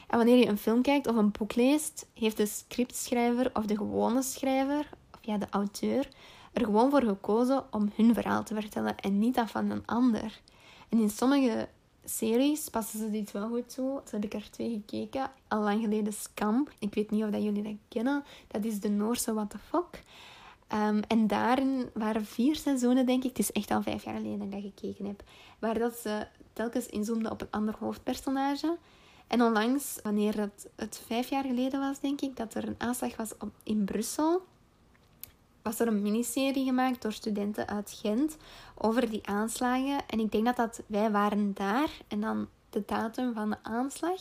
En 0.08 0.16
wanneer 0.16 0.37
je 0.37 0.46
een 0.46 0.58
film 0.58 0.82
kijkt 0.82 1.06
of 1.06 1.16
een 1.16 1.30
boek 1.30 1.54
leest, 1.54 2.06
heeft 2.14 2.37
de 2.37 2.46
scriptschrijver 2.46 3.50
of 3.52 3.64
de 3.64 3.76
gewone 3.76 4.23
schrijver, 4.23 4.88
of 5.12 5.18
ja, 5.20 5.38
de 5.38 5.46
auteur, 5.50 6.08
er 6.52 6.64
gewoon 6.64 6.90
voor 6.90 7.02
gekozen 7.02 7.64
om 7.70 7.90
hun 7.94 8.14
verhaal 8.14 8.44
te 8.44 8.54
vertellen 8.54 8.96
en 8.96 9.18
niet 9.18 9.34
dat 9.34 9.50
van 9.50 9.70
een 9.70 9.87
ander. 9.87 10.40
En 10.88 10.99
in 11.00 11.11
sommige 11.11 11.68
series 12.04 12.68
passen 12.68 12.99
ze 12.99 13.11
dit 13.11 13.32
wel 13.32 13.49
goed 13.49 13.75
toe. 13.75 14.00
Zo 14.04 14.10
heb 14.10 14.25
ik 14.25 14.34
er 14.34 14.50
twee 14.50 14.71
gekeken. 14.71 15.30
Al 15.49 15.60
lang 15.60 15.82
geleden 15.82 16.12
Scam. 16.12 16.69
Ik 16.78 16.95
weet 16.95 17.10
niet 17.10 17.25
of 17.25 17.30
dat 17.30 17.43
jullie 17.43 17.62
dat 17.62 17.76
kennen. 17.88 18.25
Dat 18.49 18.64
is 18.64 18.80
de 18.80 18.88
Noorse 18.88 19.34
What 19.34 19.50
the 19.50 19.58
Fuck. 19.58 20.02
Um, 20.73 21.00
en 21.08 21.26
daarin 21.26 21.90
waren 21.95 22.26
vier 22.26 22.56
seizoenen, 22.56 23.06
denk 23.06 23.25
ik. 23.25 23.28
Het 23.28 23.38
is 23.38 23.52
echt 23.52 23.71
al 23.71 23.82
vijf 23.82 24.04
jaar 24.04 24.17
geleden 24.17 24.50
dat 24.50 24.64
ik 24.64 24.73
gekeken 24.75 25.06
heb. 25.06 25.23
Waar 25.58 25.78
dat 25.78 25.95
ze 25.95 26.26
telkens 26.52 26.86
inzoomden 26.86 27.30
op 27.30 27.40
een 27.40 27.50
ander 27.50 27.75
hoofdpersonage. 27.78 28.76
En 29.34 29.42
onlangs, 29.42 29.99
wanneer 30.02 30.40
het, 30.40 30.66
het 30.76 31.02
vijf 31.06 31.30
jaar 31.30 31.44
geleden 31.44 31.80
was, 31.80 32.00
denk 32.00 32.20
ik, 32.20 32.36
dat 32.36 32.54
er 32.54 32.68
een 32.68 32.75
aanslag 32.78 33.16
was 33.16 33.32
op, 33.38 33.50
in 33.62 33.84
Brussel 33.84 34.42
was 35.62 35.80
er 35.80 35.86
een 35.86 36.02
miniserie 36.02 36.64
gemaakt 36.64 37.02
door 37.02 37.12
studenten 37.12 37.68
uit 37.68 37.99
Gent 38.02 38.36
over 38.75 39.10
die 39.10 39.26
aanslagen. 39.26 39.99
En 40.06 40.20
ik 40.20 40.32
denk 40.32 40.44
dat 40.44 40.56
dat 40.56 40.82
Wij 40.86 41.10
waren 41.10 41.54
daar 41.54 41.90
en 42.08 42.20
dan 42.20 42.49
de 42.70 42.82
datum 42.86 43.34
van 43.34 43.50
de 43.50 43.56
aanslag. 43.62 44.20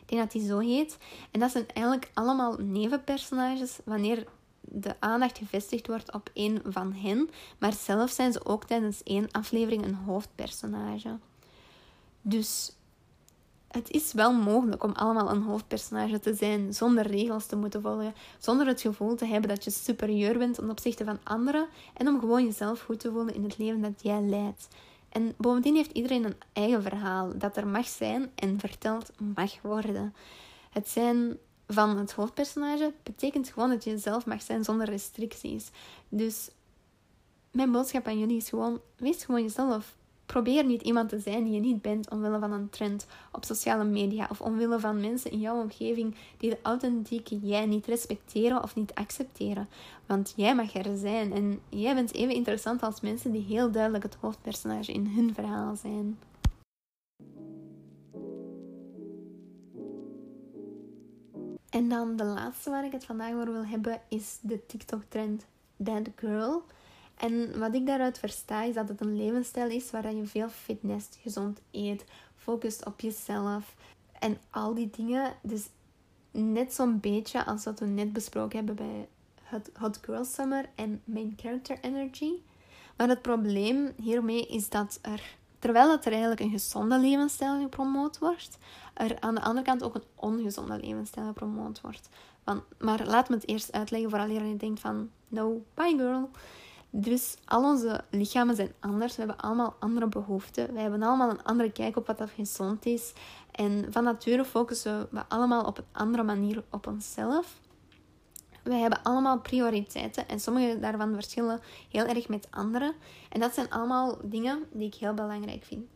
Ik 0.00 0.08
denk 0.08 0.20
dat 0.20 0.32
die 0.32 0.48
zo 0.48 0.58
heet. 0.58 0.98
En 1.30 1.40
dat 1.40 1.50
zijn 1.50 1.66
eigenlijk 1.66 2.10
allemaal 2.14 2.56
nevenpersonages 2.56 3.78
wanneer 3.84 4.26
de 4.60 4.94
aandacht 4.98 5.38
gevestigd 5.38 5.86
wordt 5.86 6.12
op 6.12 6.30
één 6.32 6.60
van 6.64 6.92
hen. 6.92 7.30
Maar 7.58 7.72
zelf 7.72 8.10
zijn 8.10 8.32
ze 8.32 8.44
ook 8.44 8.64
tijdens 8.64 9.02
één 9.02 9.30
aflevering 9.30 9.84
een 9.84 9.94
hoofdpersonage. 9.94 11.18
Dus 12.22 12.72
het 13.68 13.90
is 13.90 14.12
wel 14.12 14.32
mogelijk 14.32 14.84
om 14.84 14.92
allemaal 14.92 15.30
een 15.30 15.42
hoofdpersonage 15.42 16.20
te 16.20 16.34
zijn 16.34 16.74
zonder 16.74 17.06
regels 17.06 17.46
te 17.46 17.56
moeten 17.56 17.82
volgen, 17.82 18.14
zonder 18.38 18.66
het 18.66 18.80
gevoel 18.80 19.14
te 19.14 19.26
hebben 19.26 19.48
dat 19.48 19.64
je 19.64 19.70
superieur 19.70 20.38
bent 20.38 20.54
ten 20.54 20.70
opzichte 20.70 21.04
van 21.04 21.18
anderen 21.22 21.66
en 21.94 22.08
om 22.08 22.20
gewoon 22.20 22.44
jezelf 22.44 22.80
goed 22.80 23.00
te 23.00 23.10
voelen 23.10 23.34
in 23.34 23.42
het 23.42 23.58
leven 23.58 23.80
dat 23.80 24.02
jij 24.02 24.20
leidt. 24.20 24.68
En 25.08 25.34
bovendien 25.36 25.74
heeft 25.74 25.92
iedereen 25.92 26.24
een 26.24 26.36
eigen 26.52 26.82
verhaal 26.82 27.38
dat 27.38 27.56
er 27.56 27.66
mag 27.66 27.86
zijn 27.86 28.30
en 28.34 28.60
verteld 28.60 29.12
mag 29.34 29.62
worden. 29.62 30.14
Het 30.70 30.88
zijn 30.88 31.38
van 31.66 31.98
het 31.98 32.12
hoofdpersonage 32.12 32.92
betekent 33.02 33.48
gewoon 33.48 33.70
dat 33.70 33.84
je 33.84 33.90
jezelf 33.90 34.26
mag 34.26 34.42
zijn 34.42 34.64
zonder 34.64 34.86
restricties. 34.86 35.70
Dus 36.08 36.50
mijn 37.50 37.72
boodschap 37.72 38.06
aan 38.06 38.18
jullie 38.18 38.36
is 38.36 38.48
gewoon: 38.48 38.80
wees 38.96 39.24
gewoon 39.24 39.42
jezelf. 39.42 39.96
Probeer 40.32 40.64
niet 40.64 40.82
iemand 40.82 41.08
te 41.08 41.18
zijn 41.18 41.44
die 41.44 41.52
je 41.52 41.60
niet 41.60 41.82
bent 41.82 42.10
omwille 42.10 42.38
van 42.38 42.52
een 42.52 42.70
trend 42.70 43.06
op 43.32 43.44
sociale 43.44 43.84
media 43.84 44.26
of 44.30 44.40
omwille 44.40 44.80
van 44.80 45.00
mensen 45.00 45.30
in 45.30 45.38
jouw 45.38 45.60
omgeving 45.60 46.14
die 46.36 46.50
de 46.50 46.58
authentieke 46.62 47.38
jij 47.38 47.66
niet 47.66 47.86
respecteren 47.86 48.62
of 48.62 48.74
niet 48.74 48.94
accepteren. 48.94 49.68
Want 50.06 50.32
jij 50.36 50.54
mag 50.54 50.74
er 50.74 50.96
zijn 50.96 51.32
en 51.32 51.60
jij 51.68 51.94
bent 51.94 52.14
even 52.14 52.34
interessant 52.34 52.82
als 52.82 53.00
mensen 53.00 53.32
die 53.32 53.42
heel 53.42 53.70
duidelijk 53.70 54.04
het 54.04 54.16
hoofdpersonage 54.20 54.92
in 54.92 55.06
hun 55.06 55.34
verhaal 55.34 55.76
zijn. 55.76 56.18
En 61.70 61.88
dan 61.88 62.16
de 62.16 62.24
laatste 62.24 62.70
waar 62.70 62.84
ik 62.84 62.92
het 62.92 63.04
vandaag 63.04 63.32
over 63.32 63.52
wil 63.52 63.66
hebben 63.66 64.00
is 64.08 64.38
de 64.42 64.66
TikTok-trend 64.66 65.46
That 65.84 66.08
Girl. 66.16 66.62
En 67.18 67.58
wat 67.58 67.74
ik 67.74 67.86
daaruit 67.86 68.18
versta 68.18 68.62
is 68.62 68.74
dat 68.74 68.88
het 68.88 69.00
een 69.00 69.16
levensstijl 69.16 69.70
is 69.70 69.90
waar 69.90 70.14
je 70.14 70.26
veel 70.26 70.48
fitness, 70.48 71.06
gezond 71.22 71.60
eet, 71.70 72.04
focust 72.36 72.86
op 72.86 73.00
jezelf 73.00 73.74
en 74.18 74.38
al 74.50 74.74
die 74.74 74.90
dingen. 74.96 75.32
Dus 75.42 75.68
net 76.30 76.74
zo'n 76.74 77.00
beetje 77.00 77.44
als 77.44 77.64
wat 77.64 77.80
we 77.80 77.86
net 77.86 78.12
besproken 78.12 78.56
hebben 78.56 78.74
bij 78.74 79.08
Hot, 79.42 79.70
Hot 79.78 79.98
Girl 80.02 80.24
Summer 80.24 80.68
en 80.74 81.02
Main 81.04 81.34
Character 81.36 81.78
Energy. 81.80 82.32
Maar 82.96 83.08
het 83.08 83.22
probleem 83.22 83.92
hiermee 83.96 84.46
is 84.46 84.68
dat 84.68 84.98
er, 85.02 85.36
terwijl 85.58 85.90
het 85.90 86.04
er 86.04 86.12
eigenlijk 86.12 86.40
een 86.40 86.50
gezonde 86.50 86.98
levensstijl 86.98 87.60
gepromoot 87.60 88.18
wordt, 88.18 88.58
er 88.94 89.20
aan 89.20 89.34
de 89.34 89.40
andere 89.40 89.66
kant 89.66 89.82
ook 89.82 89.94
een 89.94 90.04
ongezonde 90.14 90.78
levensstijl 90.80 91.26
gepromoot 91.26 91.80
wordt. 91.80 92.08
Maar 92.78 93.06
laat 93.06 93.28
me 93.28 93.34
het 93.34 93.48
eerst 93.48 93.72
uitleggen 93.72 94.10
voor 94.10 94.28
je 94.28 94.56
denkt 94.56 94.80
van, 94.80 95.10
no, 95.28 95.64
bye 95.74 95.96
girl. 95.96 96.30
Dus 96.90 97.36
al 97.44 97.64
onze 97.64 98.00
lichamen 98.10 98.56
zijn 98.56 98.72
anders. 98.80 99.16
We 99.16 99.22
hebben 99.22 99.40
allemaal 99.40 99.76
andere 99.78 100.06
behoeften. 100.06 100.72
Wij 100.72 100.82
hebben 100.82 101.02
allemaal 101.02 101.30
een 101.30 101.42
andere 101.42 101.72
kijk 101.72 101.96
op 101.96 102.06
wat 102.06 102.18
dat 102.18 102.30
gezond 102.30 102.86
is. 102.86 103.12
En 103.50 103.86
van 103.90 104.04
nature 104.04 104.44
focussen 104.44 105.08
we 105.10 105.22
allemaal 105.28 105.64
op 105.64 105.78
een 105.78 105.84
andere 105.92 106.22
manier 106.22 106.64
op 106.70 106.86
onszelf. 106.86 107.60
Wij 108.62 108.78
hebben 108.78 109.02
allemaal 109.02 109.40
prioriteiten 109.40 110.28
en 110.28 110.40
sommige 110.40 110.78
daarvan 110.80 111.14
verschillen 111.14 111.60
heel 111.90 112.06
erg 112.06 112.28
met 112.28 112.48
andere. 112.50 112.94
En 113.28 113.40
dat 113.40 113.54
zijn 113.54 113.70
allemaal 113.70 114.18
dingen 114.22 114.64
die 114.72 114.86
ik 114.86 114.94
heel 114.94 115.14
belangrijk 115.14 115.64
vind. 115.64 115.86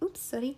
Oeps, 0.00 0.28
sorry. 0.28 0.56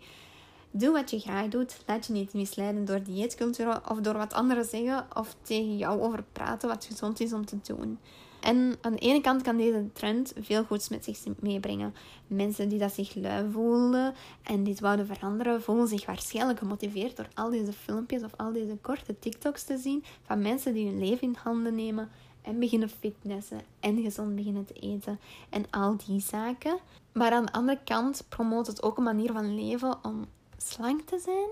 Doe 0.71 0.93
wat 0.93 1.11
je 1.11 1.21
graag 1.21 1.49
doet. 1.49 1.83
Laat 1.87 2.07
je 2.07 2.12
niet 2.12 2.33
misleiden 2.33 2.85
door 2.85 3.03
dieetcultuur 3.03 3.90
of 3.90 4.01
door 4.01 4.16
wat 4.16 4.33
anderen 4.33 4.64
zeggen 4.64 5.07
of 5.14 5.37
tegen 5.43 5.77
jou 5.77 6.01
over 6.01 6.25
praten 6.33 6.69
wat 6.69 6.85
gezond 6.85 7.21
is 7.21 7.33
om 7.33 7.47
te 7.47 7.59
doen. 7.62 7.99
En 8.40 8.76
aan 8.81 8.92
de 8.92 8.98
ene 8.98 9.20
kant 9.20 9.42
kan 9.42 9.57
deze 9.57 9.92
trend 9.92 10.33
veel 10.40 10.64
goeds 10.64 10.88
met 10.88 11.05
zich 11.05 11.18
meebrengen. 11.40 11.94
Mensen 12.26 12.68
die 12.68 12.79
dat 12.79 12.92
zich 12.92 13.14
lui 13.14 13.50
voelden 13.50 14.14
en 14.42 14.64
dit 14.64 14.81
wouden 14.81 15.07
veranderen, 15.07 15.62
voelen 15.62 15.88
zich 15.88 16.07
waarschijnlijk 16.07 16.59
gemotiveerd 16.59 17.16
door 17.16 17.29
al 17.35 17.50
deze 17.50 17.72
filmpjes 17.72 18.22
of 18.22 18.33
al 18.37 18.53
deze 18.53 18.76
korte 18.81 19.18
TikToks 19.18 19.62
te 19.64 19.79
zien 19.79 20.05
van 20.22 20.42
mensen 20.42 20.74
die 20.74 20.87
hun 20.87 20.98
leven 20.98 21.29
in 21.29 21.37
handen 21.42 21.74
nemen 21.74 22.11
en 22.42 22.59
beginnen 22.59 22.88
fitnessen 22.88 23.61
en 23.81 24.03
gezond 24.03 24.35
beginnen 24.35 24.64
te 24.64 24.74
eten 24.74 25.20
en 25.50 25.64
al 25.70 25.96
die 26.07 26.20
zaken. 26.20 26.79
Maar 27.12 27.33
aan 27.33 27.46
de 27.46 27.53
andere 27.53 27.79
kant 27.85 28.24
promoot 28.29 28.66
het 28.66 28.83
ook 28.83 28.96
een 28.96 29.03
manier 29.03 29.33
van 29.33 29.55
leven 29.55 30.05
om 30.05 30.26
slank 30.57 31.00
te 31.00 31.18
zijn 31.18 31.48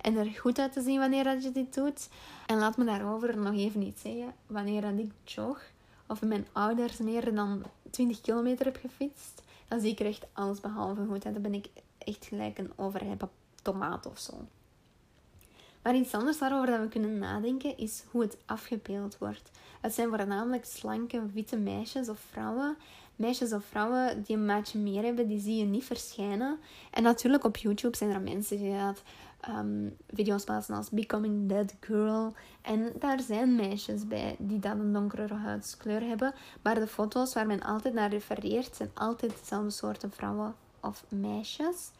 en 0.00 0.16
er 0.16 0.30
goed 0.38 0.58
uit 0.58 0.72
te 0.72 0.82
zien 0.82 0.98
wanneer 0.98 1.24
dat 1.24 1.42
je 1.42 1.52
dit 1.52 1.74
doet. 1.74 2.08
En 2.46 2.58
laat 2.58 2.76
me 2.76 2.84
daarover 2.84 3.38
nog 3.38 3.54
even 3.54 3.82
iets 3.82 4.02
zeggen. 4.02 4.34
Wanneer 4.46 4.80
dat 4.80 4.98
ik 4.98 5.12
jog 5.24 5.62
of 6.10 6.22
mijn 6.22 6.46
ouders 6.52 6.98
meer 6.98 7.34
dan 7.34 7.64
20 7.90 8.20
kilometer 8.20 8.64
heb 8.64 8.76
gefietst, 8.76 9.42
dan 9.68 9.80
zie 9.80 9.90
ik 9.90 10.00
er 10.00 10.06
echt 10.06 10.26
alles 10.32 10.60
behalve 10.60 11.06
goed 11.06 11.24
uit. 11.24 11.34
Dan 11.34 11.42
ben 11.42 11.54
ik 11.54 11.66
echt 11.98 12.24
gelijk 12.24 12.58
een 12.58 12.72
overrijpe 12.76 13.28
tomaat 13.62 14.06
of 14.06 14.18
zo. 14.18 14.32
Maar 15.82 15.96
iets 15.96 16.14
anders 16.14 16.38
waarover 16.38 16.66
dat 16.66 16.80
we 16.80 16.88
kunnen 16.88 17.18
nadenken 17.18 17.76
is 17.76 18.04
hoe 18.10 18.22
het 18.22 18.36
afgebeeld 18.46 19.18
wordt. 19.18 19.50
Het 19.80 19.94
zijn 19.94 20.08
voornamelijk 20.08 20.64
slanke, 20.64 21.26
witte 21.32 21.56
meisjes 21.56 22.08
of 22.08 22.18
vrouwen. 22.30 22.76
Meisjes 23.16 23.52
of 23.52 23.64
vrouwen 23.64 24.22
die 24.22 24.36
een 24.36 24.44
maatje 24.44 24.78
meer 24.78 25.02
hebben, 25.02 25.28
die 25.28 25.40
zie 25.40 25.56
je 25.56 25.64
niet 25.64 25.84
verschijnen. 25.84 26.58
En 26.90 27.02
natuurlijk 27.02 27.44
op 27.44 27.56
YouTube 27.56 27.96
zijn 27.96 28.10
er 28.10 28.20
mensen 28.20 28.56
die 28.56 28.78
dat 28.78 29.02
um, 29.48 29.96
video's 30.14 30.44
plaatsen 30.44 30.74
als 30.74 30.90
Becoming 30.90 31.48
That 31.48 31.74
Girl. 31.80 32.34
En 32.62 32.92
daar 32.98 33.20
zijn 33.20 33.54
meisjes 33.54 34.06
bij 34.06 34.36
die 34.38 34.58
dan 34.58 34.80
een 34.80 34.92
donkere 34.92 35.34
huidskleur 35.34 36.00
hebben. 36.00 36.34
Maar 36.62 36.74
de 36.74 36.86
foto's 36.86 37.34
waar 37.34 37.46
men 37.46 37.62
altijd 37.62 37.94
naar 37.94 38.10
refereert, 38.10 38.76
zijn 38.76 38.90
altijd 38.94 39.38
dezelfde 39.40 39.70
soorten 39.70 40.10
vrouwen 40.10 40.54
of 40.80 41.04
meisjes. 41.08 41.90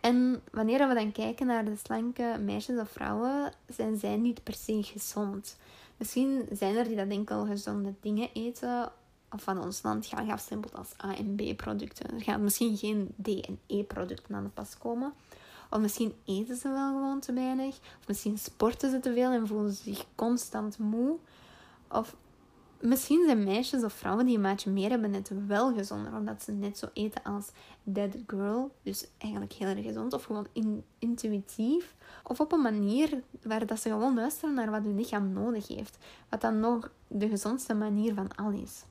En 0.00 0.42
wanneer 0.52 0.88
we 0.88 0.94
dan 0.94 1.12
kijken 1.12 1.46
naar 1.46 1.64
de 1.64 1.76
slanke 1.76 2.36
meisjes 2.44 2.78
of 2.78 2.90
vrouwen, 2.90 3.52
zijn 3.68 3.98
zij 3.98 4.16
niet 4.16 4.42
per 4.42 4.54
se 4.54 4.82
gezond. 4.82 5.56
Misschien 5.96 6.48
zijn 6.52 6.76
er 6.76 6.84
die 6.84 6.96
dat 6.96 7.08
enkel 7.08 7.46
gezonde 7.46 7.94
dingen 8.00 8.28
eten. 8.32 8.92
Of 9.32 9.42
van 9.42 9.62
ons 9.62 9.82
land 9.82 10.06
gaan 10.06 10.26
geafstempeld 10.26 10.74
als 10.74 10.92
A 11.04 11.16
en 11.16 11.34
B 11.34 11.56
producten. 11.56 12.14
Er 12.14 12.22
gaan 12.22 12.42
misschien 12.42 12.76
geen 12.76 13.14
D 13.22 13.28
en 13.28 13.58
E 13.66 13.82
producten 13.82 14.34
aan 14.34 14.44
de 14.44 14.48
pas 14.48 14.78
komen. 14.78 15.12
Of 15.70 15.80
misschien 15.80 16.14
eten 16.24 16.56
ze 16.56 16.68
wel 16.68 16.92
gewoon 16.92 17.20
te 17.20 17.32
weinig. 17.32 17.78
Of 17.78 18.08
misschien 18.08 18.38
sporten 18.38 18.90
ze 18.90 19.00
te 19.00 19.12
veel 19.12 19.30
en 19.30 19.46
voelen 19.46 19.72
ze 19.72 19.82
zich 19.82 20.06
constant 20.14 20.78
moe. 20.78 21.16
Of 21.88 22.16
misschien 22.80 23.22
zijn 23.26 23.44
meisjes 23.44 23.84
of 23.84 23.92
vrouwen 23.92 24.26
die 24.26 24.34
een 24.34 24.40
maatje 24.40 24.70
meer 24.70 24.90
hebben 24.90 25.10
net 25.10 25.30
wel 25.46 25.74
gezonder. 25.74 26.14
Omdat 26.14 26.42
ze 26.42 26.52
net 26.52 26.78
zo 26.78 26.86
eten 26.92 27.22
als 27.22 27.50
Dead 27.82 28.16
Girl. 28.26 28.70
Dus 28.82 29.06
eigenlijk 29.18 29.52
heel 29.52 29.68
erg 29.68 29.84
gezond. 29.84 30.12
Of 30.12 30.24
gewoon 30.24 30.46
intuïtief. 30.98 31.94
Of 32.24 32.40
op 32.40 32.52
een 32.52 32.62
manier 32.62 33.22
waar 33.42 33.66
dat 33.66 33.80
ze 33.80 33.88
gewoon 33.88 34.14
luisteren 34.14 34.54
naar 34.54 34.70
wat 34.70 34.82
hun 34.82 34.96
lichaam 34.96 35.32
nodig 35.32 35.68
heeft. 35.68 35.98
Wat 36.28 36.40
dan 36.40 36.60
nog 36.60 36.90
de 37.06 37.28
gezondste 37.28 37.74
manier 37.74 38.14
van 38.14 38.36
al 38.36 38.50
is. 38.50 38.82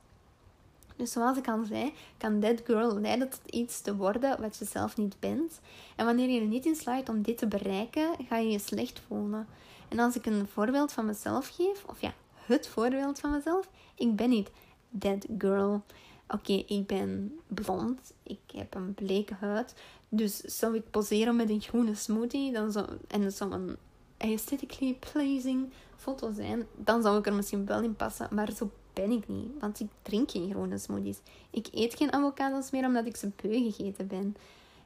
Dus 1.00 1.12
zoals 1.12 1.36
ik 1.36 1.48
al 1.48 1.64
zei, 1.64 1.92
kan 2.16 2.40
Dead 2.40 2.60
Girl 2.64 3.00
leiden 3.00 3.30
tot 3.30 3.40
iets 3.46 3.80
te 3.80 3.96
worden 3.96 4.40
wat 4.40 4.56
je 4.56 4.64
zelf 4.64 4.96
niet 4.96 5.16
bent. 5.20 5.60
En 5.96 6.04
wanneer 6.04 6.28
je 6.28 6.40
er 6.40 6.46
niet 6.46 6.66
in 6.66 6.74
slaagt 6.74 7.08
om 7.08 7.22
dit 7.22 7.38
te 7.38 7.46
bereiken, 7.46 8.08
ga 8.28 8.36
je 8.36 8.50
je 8.50 8.58
slecht 8.58 9.00
voelen. 9.06 9.46
En 9.88 9.98
als 9.98 10.16
ik 10.16 10.26
een 10.26 10.48
voorbeeld 10.48 10.92
van 10.92 11.06
mezelf 11.06 11.48
geef, 11.48 11.84
of 11.86 12.00
ja, 12.00 12.12
het 12.34 12.68
voorbeeld 12.68 13.20
van 13.20 13.30
mezelf, 13.30 13.68
ik 13.94 14.16
ben 14.16 14.28
niet 14.28 14.50
Dead 14.88 15.26
Girl. 15.38 15.82
Oké, 16.28 16.52
ik 16.52 16.86
ben 16.86 17.38
blond, 17.46 18.12
ik 18.22 18.40
heb 18.54 18.74
een 18.74 18.94
bleke 18.94 19.34
huid. 19.34 19.74
Dus 20.08 20.36
zou 20.36 20.74
ik 20.74 20.90
poseren 20.90 21.36
met 21.36 21.50
een 21.50 21.60
groene 21.60 21.94
smoothie 21.94 22.52
dan 22.52 22.72
zou, 22.72 22.86
en 23.08 23.22
dat 23.22 23.34
zou 23.34 23.52
een 23.52 23.76
aesthetically 24.18 24.98
pleasing 25.12 25.72
foto 25.96 26.32
zijn, 26.32 26.66
dan 26.76 27.02
zou 27.02 27.18
ik 27.18 27.26
er 27.26 27.34
misschien 27.34 27.66
wel 27.66 27.82
in 27.82 27.96
passen. 27.96 28.28
Maar 28.30 28.52
zo 28.52 28.70
ben 29.00 29.10
ik 29.10 29.28
niet, 29.28 29.50
want 29.60 29.80
ik 29.80 29.88
drink 30.02 30.30
geen 30.30 30.50
groene 30.50 30.78
smoothies. 30.78 31.18
Ik 31.50 31.68
eet 31.72 31.94
geen 31.94 32.12
avocados 32.12 32.70
meer 32.70 32.84
omdat 32.84 33.06
ik 33.06 33.16
ze 33.16 33.30
beu 33.42 33.70
gegeten 33.70 34.06
ben. 34.06 34.36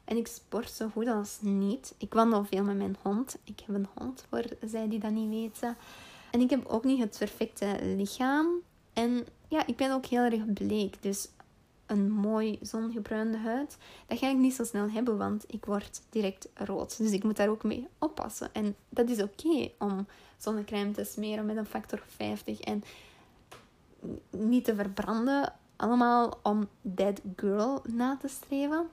En 0.05 0.17
ik 0.17 0.27
sport 0.27 0.71
zo 0.71 0.89
goed 0.89 1.07
als 1.07 1.37
niet. 1.41 1.95
Ik 1.97 2.13
wandel 2.13 2.45
veel 2.45 2.63
met 2.63 2.77
mijn 2.77 2.95
hond. 3.01 3.37
Ik 3.43 3.59
heb 3.65 3.75
een 3.75 3.87
hond, 3.95 4.25
voor 4.29 4.43
zij 4.65 4.87
die 4.87 4.99
dat 4.99 5.11
niet 5.11 5.29
weten. 5.29 5.77
En 6.31 6.41
ik 6.41 6.49
heb 6.49 6.65
ook 6.65 6.83
niet 6.83 6.99
het 6.99 7.15
perfecte 7.17 7.77
lichaam. 7.81 8.47
En 8.93 9.25
ja, 9.47 9.67
ik 9.67 9.75
ben 9.75 9.91
ook 9.91 10.05
heel 10.05 10.23
erg 10.23 10.53
bleek. 10.53 11.01
Dus 11.01 11.27
een 11.85 12.11
mooi 12.11 12.57
zongebruinde 12.61 13.37
huid, 13.37 13.77
dat 14.07 14.17
ga 14.17 14.29
ik 14.29 14.37
niet 14.37 14.53
zo 14.53 14.63
snel 14.63 14.89
hebben, 14.89 15.17
want 15.17 15.43
ik 15.47 15.65
word 15.65 16.01
direct 16.09 16.47
rood. 16.53 16.97
Dus 16.97 17.11
ik 17.11 17.23
moet 17.23 17.37
daar 17.37 17.49
ook 17.49 17.63
mee 17.63 17.87
oppassen. 17.99 18.53
En 18.53 18.75
dat 18.89 19.09
is 19.09 19.21
oké 19.21 19.71
om 19.79 20.07
zonnecrème 20.37 20.91
te 20.91 21.03
smeren 21.03 21.45
met 21.45 21.57
een 21.57 21.65
factor 21.65 22.03
50. 22.07 22.59
En 22.59 22.83
niet 24.29 24.65
te 24.65 24.75
verbranden. 24.75 25.53
Allemaal 25.75 26.39
om 26.43 26.67
Dead 26.81 27.21
Girl 27.35 27.81
na 27.87 28.17
te 28.21 28.27
streven. 28.27 28.87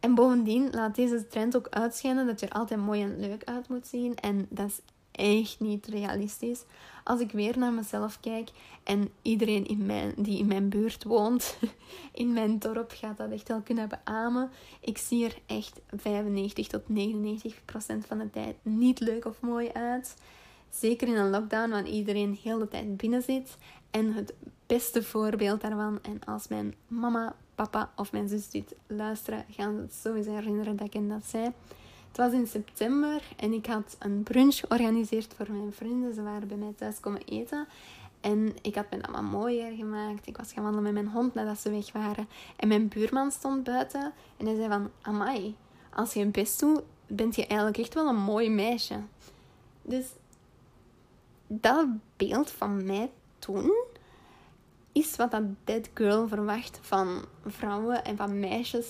En 0.00 0.14
bovendien 0.14 0.70
laat 0.70 0.94
deze 0.94 1.26
trend 1.26 1.56
ook 1.56 1.68
uitschijnen 1.68 2.26
dat 2.26 2.40
je 2.40 2.46
er 2.46 2.52
altijd 2.52 2.80
mooi 2.80 3.02
en 3.02 3.20
leuk 3.20 3.44
uit 3.44 3.68
moet 3.68 3.86
zien. 3.86 4.14
En 4.14 4.46
dat 4.48 4.66
is 4.66 4.80
echt 5.12 5.60
niet 5.60 5.86
realistisch. 5.86 6.64
Als 7.04 7.20
ik 7.20 7.32
weer 7.32 7.58
naar 7.58 7.72
mezelf 7.72 8.20
kijk 8.20 8.50
en 8.84 9.10
iedereen 9.22 9.66
in 9.66 9.86
mijn, 9.86 10.12
die 10.16 10.38
in 10.38 10.46
mijn 10.46 10.68
buurt 10.68 11.04
woont, 11.04 11.56
in 12.12 12.32
mijn 12.32 12.58
dorp, 12.58 12.92
gaat 12.94 13.16
dat 13.16 13.30
echt 13.30 13.48
wel 13.48 13.60
kunnen 13.60 13.88
beamen. 13.88 14.50
Ik 14.80 14.98
zie 14.98 15.24
er 15.24 15.38
echt 15.46 15.80
95 15.96 16.66
tot 16.66 16.88
99 16.88 17.64
procent 17.64 18.06
van 18.06 18.18
de 18.18 18.30
tijd 18.30 18.56
niet 18.62 19.00
leuk 19.00 19.24
of 19.24 19.40
mooi 19.40 19.68
uit. 19.72 20.16
Zeker 20.70 21.08
in 21.08 21.16
een 21.16 21.30
lockdown, 21.30 21.70
wanneer 21.70 21.92
iedereen 21.92 22.38
heel 22.42 22.58
de 22.58 22.68
tijd 22.68 22.96
binnen 22.96 23.22
zit. 23.22 23.56
En 23.90 24.12
het 24.12 24.34
beste 24.66 25.02
voorbeeld 25.02 25.60
daarvan, 25.60 25.98
en 26.02 26.20
als 26.24 26.48
mijn 26.48 26.74
mama, 26.86 27.34
papa 27.54 27.90
of 27.96 28.12
mijn 28.12 28.28
zus 28.28 28.50
dit 28.50 28.74
luisteren, 28.86 29.44
gaan 29.50 29.74
ze 29.74 29.80
het 29.80 29.94
sowieso 29.94 30.34
herinneren 30.34 30.76
dat 30.76 30.94
ik 30.94 31.08
dat 31.08 31.24
zei. 31.24 31.52
Het 32.08 32.16
was 32.18 32.32
in 32.32 32.46
september 32.46 33.22
en 33.36 33.52
ik 33.52 33.66
had 33.66 33.96
een 33.98 34.22
brunch 34.22 34.54
georganiseerd 34.54 35.34
voor 35.36 35.52
mijn 35.52 35.72
vrienden. 35.72 36.14
Ze 36.14 36.22
waren 36.22 36.48
bij 36.48 36.56
mij 36.56 36.72
thuis 36.76 37.00
komen 37.00 37.22
eten. 37.24 37.66
En 38.20 38.54
ik 38.62 38.74
had 38.74 38.90
mijn 38.90 39.02
allemaal 39.02 39.40
mooier 39.40 39.72
gemaakt. 39.72 40.26
Ik 40.26 40.36
was 40.36 40.52
gaan 40.52 40.62
wandelen 40.62 40.92
met 40.92 41.02
mijn 41.02 41.14
hond 41.14 41.34
nadat 41.34 41.60
ze 41.60 41.70
weg 41.70 41.92
waren. 41.92 42.28
En 42.56 42.68
mijn 42.68 42.88
buurman 42.88 43.30
stond 43.30 43.64
buiten 43.64 44.12
en 44.36 44.46
hij 44.46 44.56
zei 44.56 44.68
van... 44.68 44.90
Amai, 45.02 45.56
als 45.94 46.12
je 46.12 46.26
best 46.26 46.60
doet, 46.60 46.82
bent 47.06 47.34
je 47.34 47.46
eigenlijk 47.46 47.78
echt 47.78 47.94
wel 47.94 48.08
een 48.08 48.22
mooi 48.22 48.50
meisje. 48.50 49.00
Dus 49.82 50.06
dat 51.46 51.86
beeld 52.16 52.50
van 52.50 52.84
mij 52.84 53.10
toen 53.40 53.72
is 54.92 55.16
wat 55.16 55.30
dat 55.30 55.42
dead 55.64 55.88
girl 55.94 56.28
verwacht 56.28 56.78
van 56.82 57.24
vrouwen 57.46 58.04
en 58.04 58.16
van 58.16 58.40
meisjes 58.40 58.86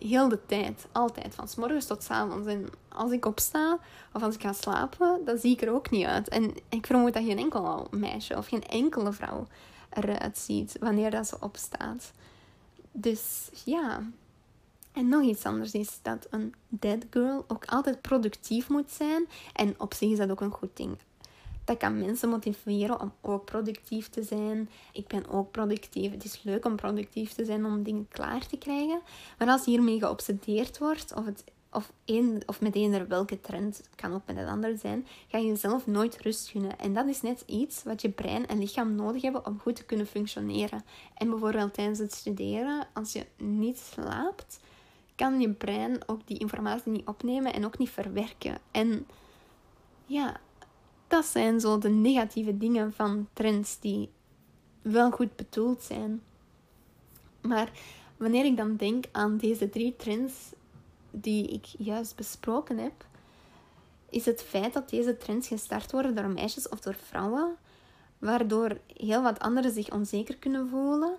heel 0.00 0.28
de 0.28 0.38
tijd. 0.46 0.86
Altijd. 0.92 1.34
Van 1.34 1.48
s 1.48 1.54
morgens 1.54 1.86
tot 1.86 2.02
s 2.02 2.10
avonds. 2.10 2.48
En 2.48 2.68
als 2.88 3.10
ik 3.10 3.26
opsta 3.26 3.78
of 4.12 4.22
als 4.22 4.34
ik 4.34 4.40
ga 4.40 4.52
slapen, 4.52 5.20
dan 5.24 5.38
zie 5.38 5.52
ik 5.52 5.62
er 5.62 5.72
ook 5.72 5.90
niet 5.90 6.06
uit. 6.06 6.28
En 6.28 6.54
ik 6.68 6.86
vermoed 6.86 7.14
dat 7.14 7.24
geen 7.24 7.38
enkel 7.38 7.86
meisje 7.90 8.36
of 8.36 8.46
geen 8.46 8.64
enkele 8.64 9.12
vrouw 9.12 9.46
eruit 9.90 10.38
ziet 10.38 10.76
wanneer 10.80 11.10
dat 11.10 11.26
ze 11.26 11.36
opstaat. 11.40 12.12
Dus 12.92 13.50
ja. 13.64 14.02
En 14.92 15.08
nog 15.08 15.22
iets 15.22 15.44
anders 15.44 15.72
is 15.72 15.98
dat 16.02 16.26
een 16.30 16.54
dead 16.68 17.04
girl 17.10 17.44
ook 17.48 17.64
altijd 17.64 18.00
productief 18.00 18.68
moet 18.68 18.90
zijn. 18.90 19.28
En 19.52 19.74
op 19.78 19.94
zich 19.94 20.10
is 20.10 20.18
dat 20.18 20.30
ook 20.30 20.40
een 20.40 20.50
goed 20.50 20.76
ding. 20.76 20.98
Dat 21.66 21.76
kan 21.76 21.98
mensen 21.98 22.28
motiveren 22.28 23.00
om 23.00 23.12
ook 23.20 23.44
productief 23.44 24.08
te 24.08 24.22
zijn. 24.22 24.70
Ik 24.92 25.06
ben 25.06 25.28
ook 25.28 25.50
productief. 25.50 26.10
Het 26.10 26.24
is 26.24 26.42
leuk 26.42 26.64
om 26.64 26.76
productief 26.76 27.32
te 27.32 27.44
zijn 27.44 27.64
om 27.64 27.82
dingen 27.82 28.08
klaar 28.08 28.46
te 28.46 28.56
krijgen. 28.56 29.00
Maar 29.38 29.48
als 29.48 29.64
je 29.64 29.70
hiermee 29.70 29.98
geobsedeerd 29.98 30.78
wordt, 30.78 31.14
of, 31.14 31.24
het, 31.24 31.44
of, 31.72 31.92
een, 32.04 32.42
of 32.46 32.60
met 32.60 32.74
eender 32.74 33.08
welke 33.08 33.40
trend, 33.40 33.76
het 33.76 33.94
kan 33.94 34.14
ook 34.14 34.26
met 34.26 34.36
een 34.36 34.48
ander 34.48 34.78
zijn, 34.78 35.06
ga 35.28 35.38
je 35.38 35.46
jezelf 35.46 35.86
nooit 35.86 36.20
rust 36.20 36.48
gunnen. 36.48 36.78
En 36.78 36.94
dat 36.94 37.06
is 37.06 37.22
net 37.22 37.42
iets 37.46 37.82
wat 37.82 38.02
je 38.02 38.10
brein 38.10 38.46
en 38.46 38.58
lichaam 38.58 38.94
nodig 38.94 39.22
hebben 39.22 39.46
om 39.46 39.58
goed 39.58 39.76
te 39.76 39.84
kunnen 39.84 40.06
functioneren. 40.06 40.84
En 41.14 41.30
bijvoorbeeld 41.30 41.74
tijdens 41.74 41.98
het 41.98 42.12
studeren, 42.12 42.86
als 42.92 43.12
je 43.12 43.26
niet 43.36 43.78
slaapt, 43.78 44.60
kan 45.14 45.40
je 45.40 45.50
brein 45.50 46.08
ook 46.08 46.26
die 46.26 46.38
informatie 46.38 46.92
niet 46.92 47.06
opnemen 47.06 47.52
en 47.52 47.64
ook 47.64 47.78
niet 47.78 47.90
verwerken. 47.90 48.58
En 48.70 49.06
ja, 50.06 50.40
dat 51.08 51.24
zijn 51.24 51.60
zo 51.60 51.78
de 51.78 51.88
negatieve 51.88 52.58
dingen 52.58 52.92
van 52.92 53.28
trends 53.32 53.80
die 53.80 54.10
wel 54.82 55.10
goed 55.10 55.36
bedoeld 55.36 55.82
zijn. 55.82 56.22
Maar 57.40 57.70
wanneer 58.16 58.44
ik 58.44 58.56
dan 58.56 58.76
denk 58.76 59.04
aan 59.12 59.36
deze 59.36 59.68
drie 59.68 59.96
trends 59.96 60.34
die 61.10 61.46
ik 61.46 61.64
juist 61.78 62.16
besproken 62.16 62.78
heb, 62.78 63.06
is 64.10 64.24
het 64.24 64.42
feit 64.42 64.72
dat 64.72 64.90
deze 64.90 65.16
trends 65.16 65.48
gestart 65.48 65.92
worden 65.92 66.14
door 66.14 66.28
meisjes 66.28 66.68
of 66.68 66.80
door 66.80 66.94
vrouwen, 66.94 67.56
waardoor 68.18 68.78
heel 68.96 69.22
wat 69.22 69.38
anderen 69.38 69.72
zich 69.72 69.90
onzeker 69.90 70.36
kunnen 70.36 70.68
voelen 70.68 71.16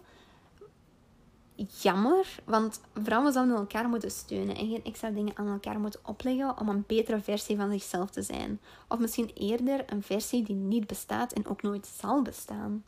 jammer, 1.82 2.39
want 2.46 2.82
vrouwen 3.04 3.34
zouden 3.34 3.56
elkaar 3.56 3.89
moeten 3.89 4.12
steunen 4.12 4.56
en 4.56 4.70
geen 4.70 4.84
extra 4.84 5.10
dingen 5.10 5.38
aan 5.38 5.48
elkaar 5.48 5.80
moeten 5.80 6.00
opleggen 6.06 6.60
om 6.60 6.70
een 6.70 6.84
betere 6.88 7.22
versie 7.22 7.58
van 7.58 7.72
zichzelf 7.72 8.10
te 8.10 8.22
zijn. 8.22 8.60
Of 8.88 9.00
misschien 9.00 9.32
eerder 9.34 9.84
een 9.91 10.04
versie 10.04 10.43
die 10.43 10.56
niet 10.56 10.88
bestaat 10.88 11.34
en 11.34 11.48
ook 11.48 11.62
nooit 11.62 11.88
zal 12.00 12.22
bestaan. 12.22 12.84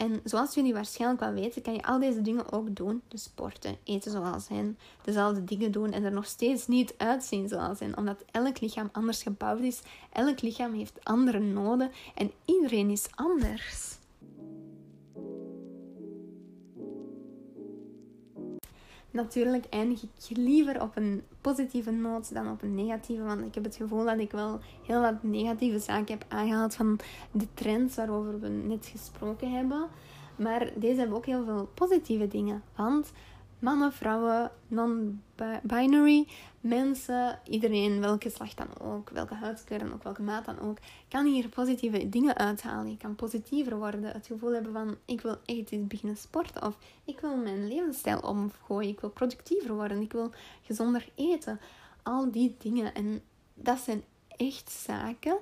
En 0.00 0.20
zoals 0.24 0.54
jullie 0.54 0.72
waarschijnlijk 0.72 1.20
wel 1.20 1.32
weten, 1.32 1.62
kan 1.62 1.74
je 1.74 1.82
al 1.82 1.98
deze 1.98 2.22
dingen 2.22 2.52
ook 2.52 2.76
doen. 2.76 3.02
Dus 3.08 3.22
sporten, 3.22 3.76
eten 3.84 4.10
zoals 4.10 4.48
hen, 4.48 4.78
dezelfde 5.04 5.44
dingen 5.44 5.72
doen 5.72 5.92
en 5.92 6.04
er 6.04 6.12
nog 6.12 6.26
steeds 6.26 6.66
niet 6.66 6.94
uitzien 6.96 7.48
zoals 7.48 7.78
hen. 7.78 7.96
Omdat 7.96 8.24
elk 8.30 8.60
lichaam 8.60 8.88
anders 8.92 9.22
gebouwd 9.22 9.60
is. 9.60 9.82
Elk 10.12 10.42
lichaam 10.42 10.72
heeft 10.72 11.04
andere 11.04 11.38
noden 11.38 11.90
en 12.14 12.30
iedereen 12.44 12.90
is 12.90 13.06
anders. 13.14 13.98
Natuurlijk 19.10 19.64
eindig 19.70 20.02
ik 20.02 20.36
liever 20.36 20.82
op 20.82 20.96
een 20.96 21.22
positieve 21.40 21.90
noot 21.90 22.34
dan 22.34 22.50
op 22.50 22.62
een 22.62 22.74
negatieve. 22.74 23.22
Want 23.22 23.40
ik 23.44 23.54
heb 23.54 23.64
het 23.64 23.76
gevoel 23.76 24.04
dat 24.04 24.18
ik 24.18 24.30
wel 24.30 24.60
heel 24.86 25.00
wat 25.00 25.22
negatieve 25.22 25.78
zaken 25.78 26.18
heb 26.18 26.24
aangehaald 26.28 26.74
van 26.74 26.98
de 27.30 27.46
trends 27.54 27.96
waarover 27.96 28.40
we 28.40 28.48
net 28.48 28.86
gesproken 28.86 29.52
hebben. 29.52 29.86
Maar 30.36 30.70
deze 30.74 30.98
hebben 30.98 31.16
ook 31.16 31.26
heel 31.26 31.44
veel 31.44 31.70
positieve 31.74 32.28
dingen. 32.28 32.62
Want 32.76 33.12
mannen, 33.60 33.92
vrouwen, 33.92 34.50
non-binary 34.68 36.26
mensen, 36.60 37.38
iedereen, 37.44 38.00
welke 38.00 38.28
geslacht 38.28 38.56
dan 38.56 38.68
ook, 38.80 39.10
welke 39.10 39.34
huidskleur 39.34 39.78
dan 39.78 39.92
ook, 39.92 40.02
welke 40.02 40.22
maat 40.22 40.44
dan 40.44 40.58
ook, 40.58 40.78
kan 41.08 41.26
hier 41.26 41.48
positieve 41.48 42.08
dingen 42.08 42.36
uithalen. 42.36 42.90
Je 42.90 42.96
kan 42.96 43.14
positiever 43.14 43.76
worden, 43.76 44.02
het 44.02 44.26
gevoel 44.26 44.52
hebben 44.52 44.72
van 44.72 44.96
ik 45.04 45.20
wil 45.20 45.36
echt 45.44 45.70
eens 45.70 45.86
beginnen 45.86 46.16
sporten 46.16 46.66
of 46.66 46.78
ik 47.04 47.20
wil 47.20 47.36
mijn 47.36 47.68
levensstijl 47.68 48.20
omgooien, 48.20 48.90
ik 48.90 49.00
wil 49.00 49.10
productiever 49.10 49.74
worden, 49.74 50.00
ik 50.00 50.12
wil 50.12 50.30
gezonder 50.62 51.08
eten. 51.14 51.60
Al 52.02 52.30
die 52.30 52.54
dingen. 52.58 52.94
En 52.94 53.22
dat 53.54 53.78
zijn 53.78 54.04
echt 54.28 54.70
zaken 54.70 55.36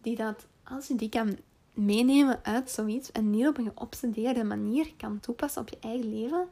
die 0.00 0.16
dat, 0.16 0.46
als 0.64 0.86
je 0.86 0.94
die 0.94 1.08
kan 1.08 1.36
meenemen 1.74 2.40
uit 2.42 2.70
zoiets 2.70 3.12
en 3.12 3.30
niet 3.30 3.46
op 3.46 3.58
een 3.58 3.72
geobsedeerde 3.76 4.44
manier 4.44 4.92
kan 4.96 5.20
toepassen 5.20 5.62
op 5.62 5.68
je 5.68 5.78
eigen 5.80 6.10
leven, 6.10 6.48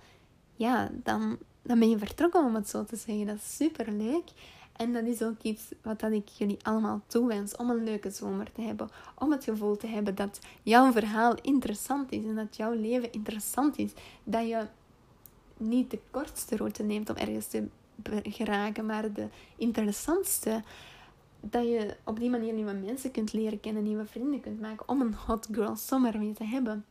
ja, 0.58 0.90
dan, 0.92 1.38
dan 1.62 1.78
ben 1.78 1.90
je 1.90 1.98
vertrokken 1.98 2.44
om 2.44 2.54
het 2.54 2.68
zo 2.68 2.84
te 2.84 2.96
zeggen. 2.96 3.26
Dat 3.26 3.36
is 3.36 3.56
super 3.56 3.92
leuk. 3.92 4.30
En 4.76 4.92
dat 4.92 5.04
is 5.04 5.22
ook 5.22 5.42
iets 5.42 5.62
wat 5.82 6.00
dat 6.00 6.12
ik 6.12 6.28
jullie 6.28 6.58
allemaal 6.62 7.00
toewens 7.06 7.56
om 7.56 7.70
een 7.70 7.84
leuke 7.84 8.10
zomer 8.10 8.52
te 8.52 8.60
hebben. 8.60 8.88
Om 9.14 9.30
het 9.30 9.44
gevoel 9.44 9.76
te 9.76 9.86
hebben 9.86 10.14
dat 10.14 10.38
jouw 10.62 10.92
verhaal 10.92 11.34
interessant 11.42 12.12
is 12.12 12.24
en 12.24 12.34
dat 12.34 12.56
jouw 12.56 12.72
leven 12.72 13.12
interessant 13.12 13.78
is. 13.78 13.92
Dat 14.24 14.48
je 14.48 14.66
niet 15.56 15.90
de 15.90 16.00
kortste 16.10 16.56
route 16.56 16.82
neemt 16.82 17.10
om 17.10 17.16
ergens 17.16 17.46
te 17.46 17.68
geraken, 18.22 18.86
maar 18.86 19.12
de 19.12 19.28
interessantste. 19.56 20.62
Dat 21.40 21.64
je 21.64 21.96
op 22.04 22.18
die 22.18 22.30
manier 22.30 22.52
nieuwe 22.52 22.72
mensen 22.72 23.10
kunt 23.10 23.32
leren 23.32 23.60
kennen, 23.60 23.82
nieuwe 23.82 24.06
vrienden 24.06 24.40
kunt 24.40 24.60
maken 24.60 24.88
om 24.88 25.00
een 25.00 25.14
hot 25.14 25.48
girl 25.52 25.76
summer 25.76 26.18
mee 26.18 26.32
te 26.32 26.44
hebben. 26.44 26.84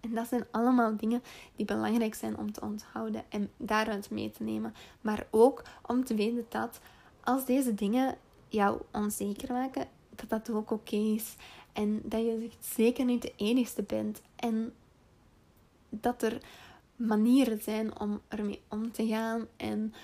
En 0.00 0.14
dat 0.14 0.26
zijn 0.28 0.46
allemaal 0.50 0.96
dingen 0.96 1.22
die 1.56 1.66
belangrijk 1.66 2.14
zijn 2.14 2.38
om 2.38 2.52
te 2.52 2.60
onthouden 2.60 3.24
en 3.28 3.50
daaruit 3.56 4.10
mee 4.10 4.30
te 4.30 4.42
nemen. 4.42 4.74
Maar 5.00 5.26
ook 5.30 5.62
om 5.86 6.04
te 6.04 6.14
weten 6.14 6.46
dat 6.48 6.80
als 7.20 7.44
deze 7.44 7.74
dingen 7.74 8.16
jou 8.48 8.80
onzeker 8.92 9.52
maken, 9.52 9.88
dat 10.14 10.28
dat 10.28 10.50
ook 10.50 10.70
oké 10.70 10.96
is. 10.96 11.36
En 11.72 12.00
dat 12.04 12.20
je 12.20 12.50
zeker 12.60 13.04
niet 13.04 13.22
de 13.22 13.32
enigste 13.36 13.82
bent. 13.82 14.22
En 14.36 14.72
dat 15.88 16.22
er 16.22 16.42
manieren 16.96 17.62
zijn 17.62 18.00
om 18.00 18.20
ermee 18.28 18.60
om 18.68 18.92
te 18.92 19.06
gaan. 19.06 19.46
En 19.56 19.94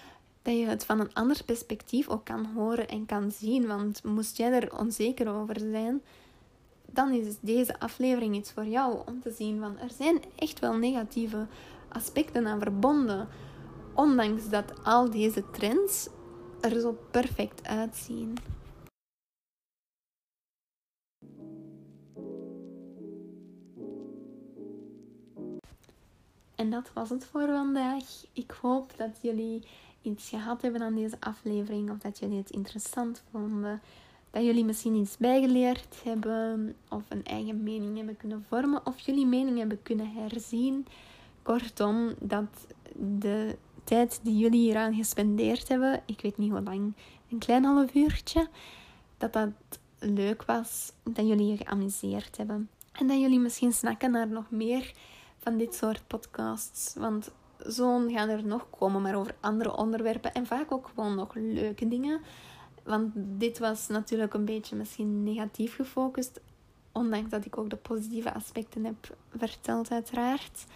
dat 0.43 0.55
je 0.55 0.67
het 0.67 0.85
van 0.85 1.01
een 1.01 1.15
ander 1.15 1.45
perspectief 1.45 2.09
ook 2.09 2.25
kan 2.25 2.47
horen 2.47 2.89
en 2.89 3.07
kan 3.07 3.31
zien. 3.31 3.67
Want 3.67 4.05
moest 4.05 4.37
jij 4.37 4.53
er 4.53 4.79
onzeker 4.79 5.29
over 5.29 5.61
zijn, 5.61 6.03
dan 6.93 7.13
is 7.13 7.37
deze 7.41 7.79
aflevering 7.79 8.37
iets 8.37 8.53
voor 8.53 8.67
jou 8.67 9.03
om 9.07 9.21
te 9.21 9.31
zien 9.31 9.61
van 9.61 9.79
er 9.79 9.91
zijn 9.91 10.23
echt 10.37 10.59
wel 10.59 10.75
negatieve 10.75 11.47
aspecten 11.89 12.47
aan 12.47 12.61
verbonden. 12.61 13.29
Ondanks 13.95 14.49
dat 14.49 14.85
al 14.85 15.11
deze 15.11 15.51
trends 15.51 16.09
er 16.61 16.81
zo 16.81 16.99
perfect 17.11 17.67
uitzien. 17.67 18.39
En 26.55 26.71
dat 26.71 26.91
was 26.93 27.11
het 27.11 27.25
voor 27.25 27.47
vandaag. 27.47 28.05
Ik 28.33 28.51
hoop 28.61 28.93
dat 28.97 29.19
jullie 29.23 29.67
iets 30.03 30.29
gehad 30.29 30.63
hebben 30.63 30.83
aan 30.83 30.95
deze 30.95 31.17
aflevering 31.21 31.91
of 31.91 31.99
dat 31.99 32.19
jullie 32.19 32.39
het 32.39 32.51
interessant 32.51 33.23
vonden 33.31 33.81
dat 34.37 34.45
jullie 34.45 34.65
misschien 34.65 34.95
iets 34.95 35.17
bijgeleerd 35.17 36.01
hebben 36.05 36.77
of 36.89 37.03
een 37.09 37.25
eigen 37.25 37.63
mening 37.63 37.97
hebben 37.97 38.17
kunnen 38.17 38.45
vormen 38.49 38.87
of 38.87 38.99
jullie 38.99 39.27
mening 39.27 39.59
hebben 39.59 39.83
kunnen 39.83 40.13
herzien. 40.13 40.87
Kortom, 41.43 42.15
dat 42.21 42.67
de 42.95 43.57
tijd 43.85 44.21
die 44.23 44.37
jullie 44.37 44.61
hieraan 44.61 44.95
gespendeerd 44.95 45.69
hebben, 45.69 46.03
ik 46.07 46.21
weet 46.21 46.39
niet 46.39 46.51
hoe 46.51 46.63
lang, 46.63 46.95
een 47.31 47.39
klein 47.39 47.65
half 47.65 47.95
uurtje, 47.95 48.49
dat 49.19 49.33
dat 49.33 49.49
leuk 49.99 50.45
was, 50.45 50.93
dat 51.03 51.27
jullie 51.27 51.47
je 51.47 51.57
geamuseerd 51.57 52.37
hebben. 52.37 52.69
En 52.93 53.07
dat 53.07 53.21
jullie 53.21 53.41
misschien 53.41 53.73
snakken 53.73 54.11
naar 54.11 54.29
nog 54.29 54.51
meer 54.51 54.93
van 55.39 55.57
dit 55.57 55.75
soort 55.75 56.03
podcasts. 56.07 56.95
Want 56.95 57.31
zo'n 57.59 58.11
gaan 58.11 58.29
er 58.29 58.47
nog 58.47 58.67
komen, 58.71 59.03
maar 59.03 59.17
over 59.17 59.35
andere 59.41 59.77
onderwerpen 59.77 60.35
en 60.35 60.47
vaak 60.47 60.73
ook 60.73 60.91
gewoon 60.95 61.15
nog 61.15 61.35
leuke 61.35 61.89
dingen. 61.89 62.21
Want 62.87 63.13
dit 63.15 63.59
was 63.59 63.89
natuurlijk 63.89 64.35
een 64.35 64.45
beetje 64.45 64.77
misschien 64.77 65.23
negatief 65.23 65.75
gefocust. 65.75 66.41
Ondanks 66.93 67.31
dat 67.31 67.45
ik 67.45 67.59
ook 67.59 67.71
de 67.71 67.77
positieve 67.77 68.35
aspecten 68.35 68.85
heb 68.85 69.17
verteld, 69.37 69.91
uiteraard. 69.91 70.67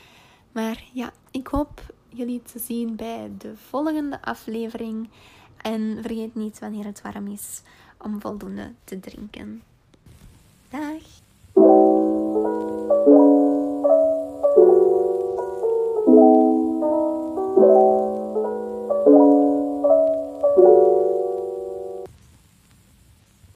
Maar 0.53 0.85
ja, 0.93 1.13
ik 1.31 1.47
hoop 1.47 1.95
jullie 2.09 2.43
te 2.43 2.59
zien 2.59 2.97
bij 2.97 3.31
de 3.39 3.57
volgende 3.57 4.23
aflevering. 4.23 5.09
En 5.57 5.99
vergeet 6.03 6.35
niet 6.35 6.59
wanneer 6.59 6.85
het 6.85 7.03
warm 7.03 7.27
is 7.27 7.63
om 7.99 8.21
voldoende 8.21 8.73
te 8.85 9.01
drinken. 9.01 9.63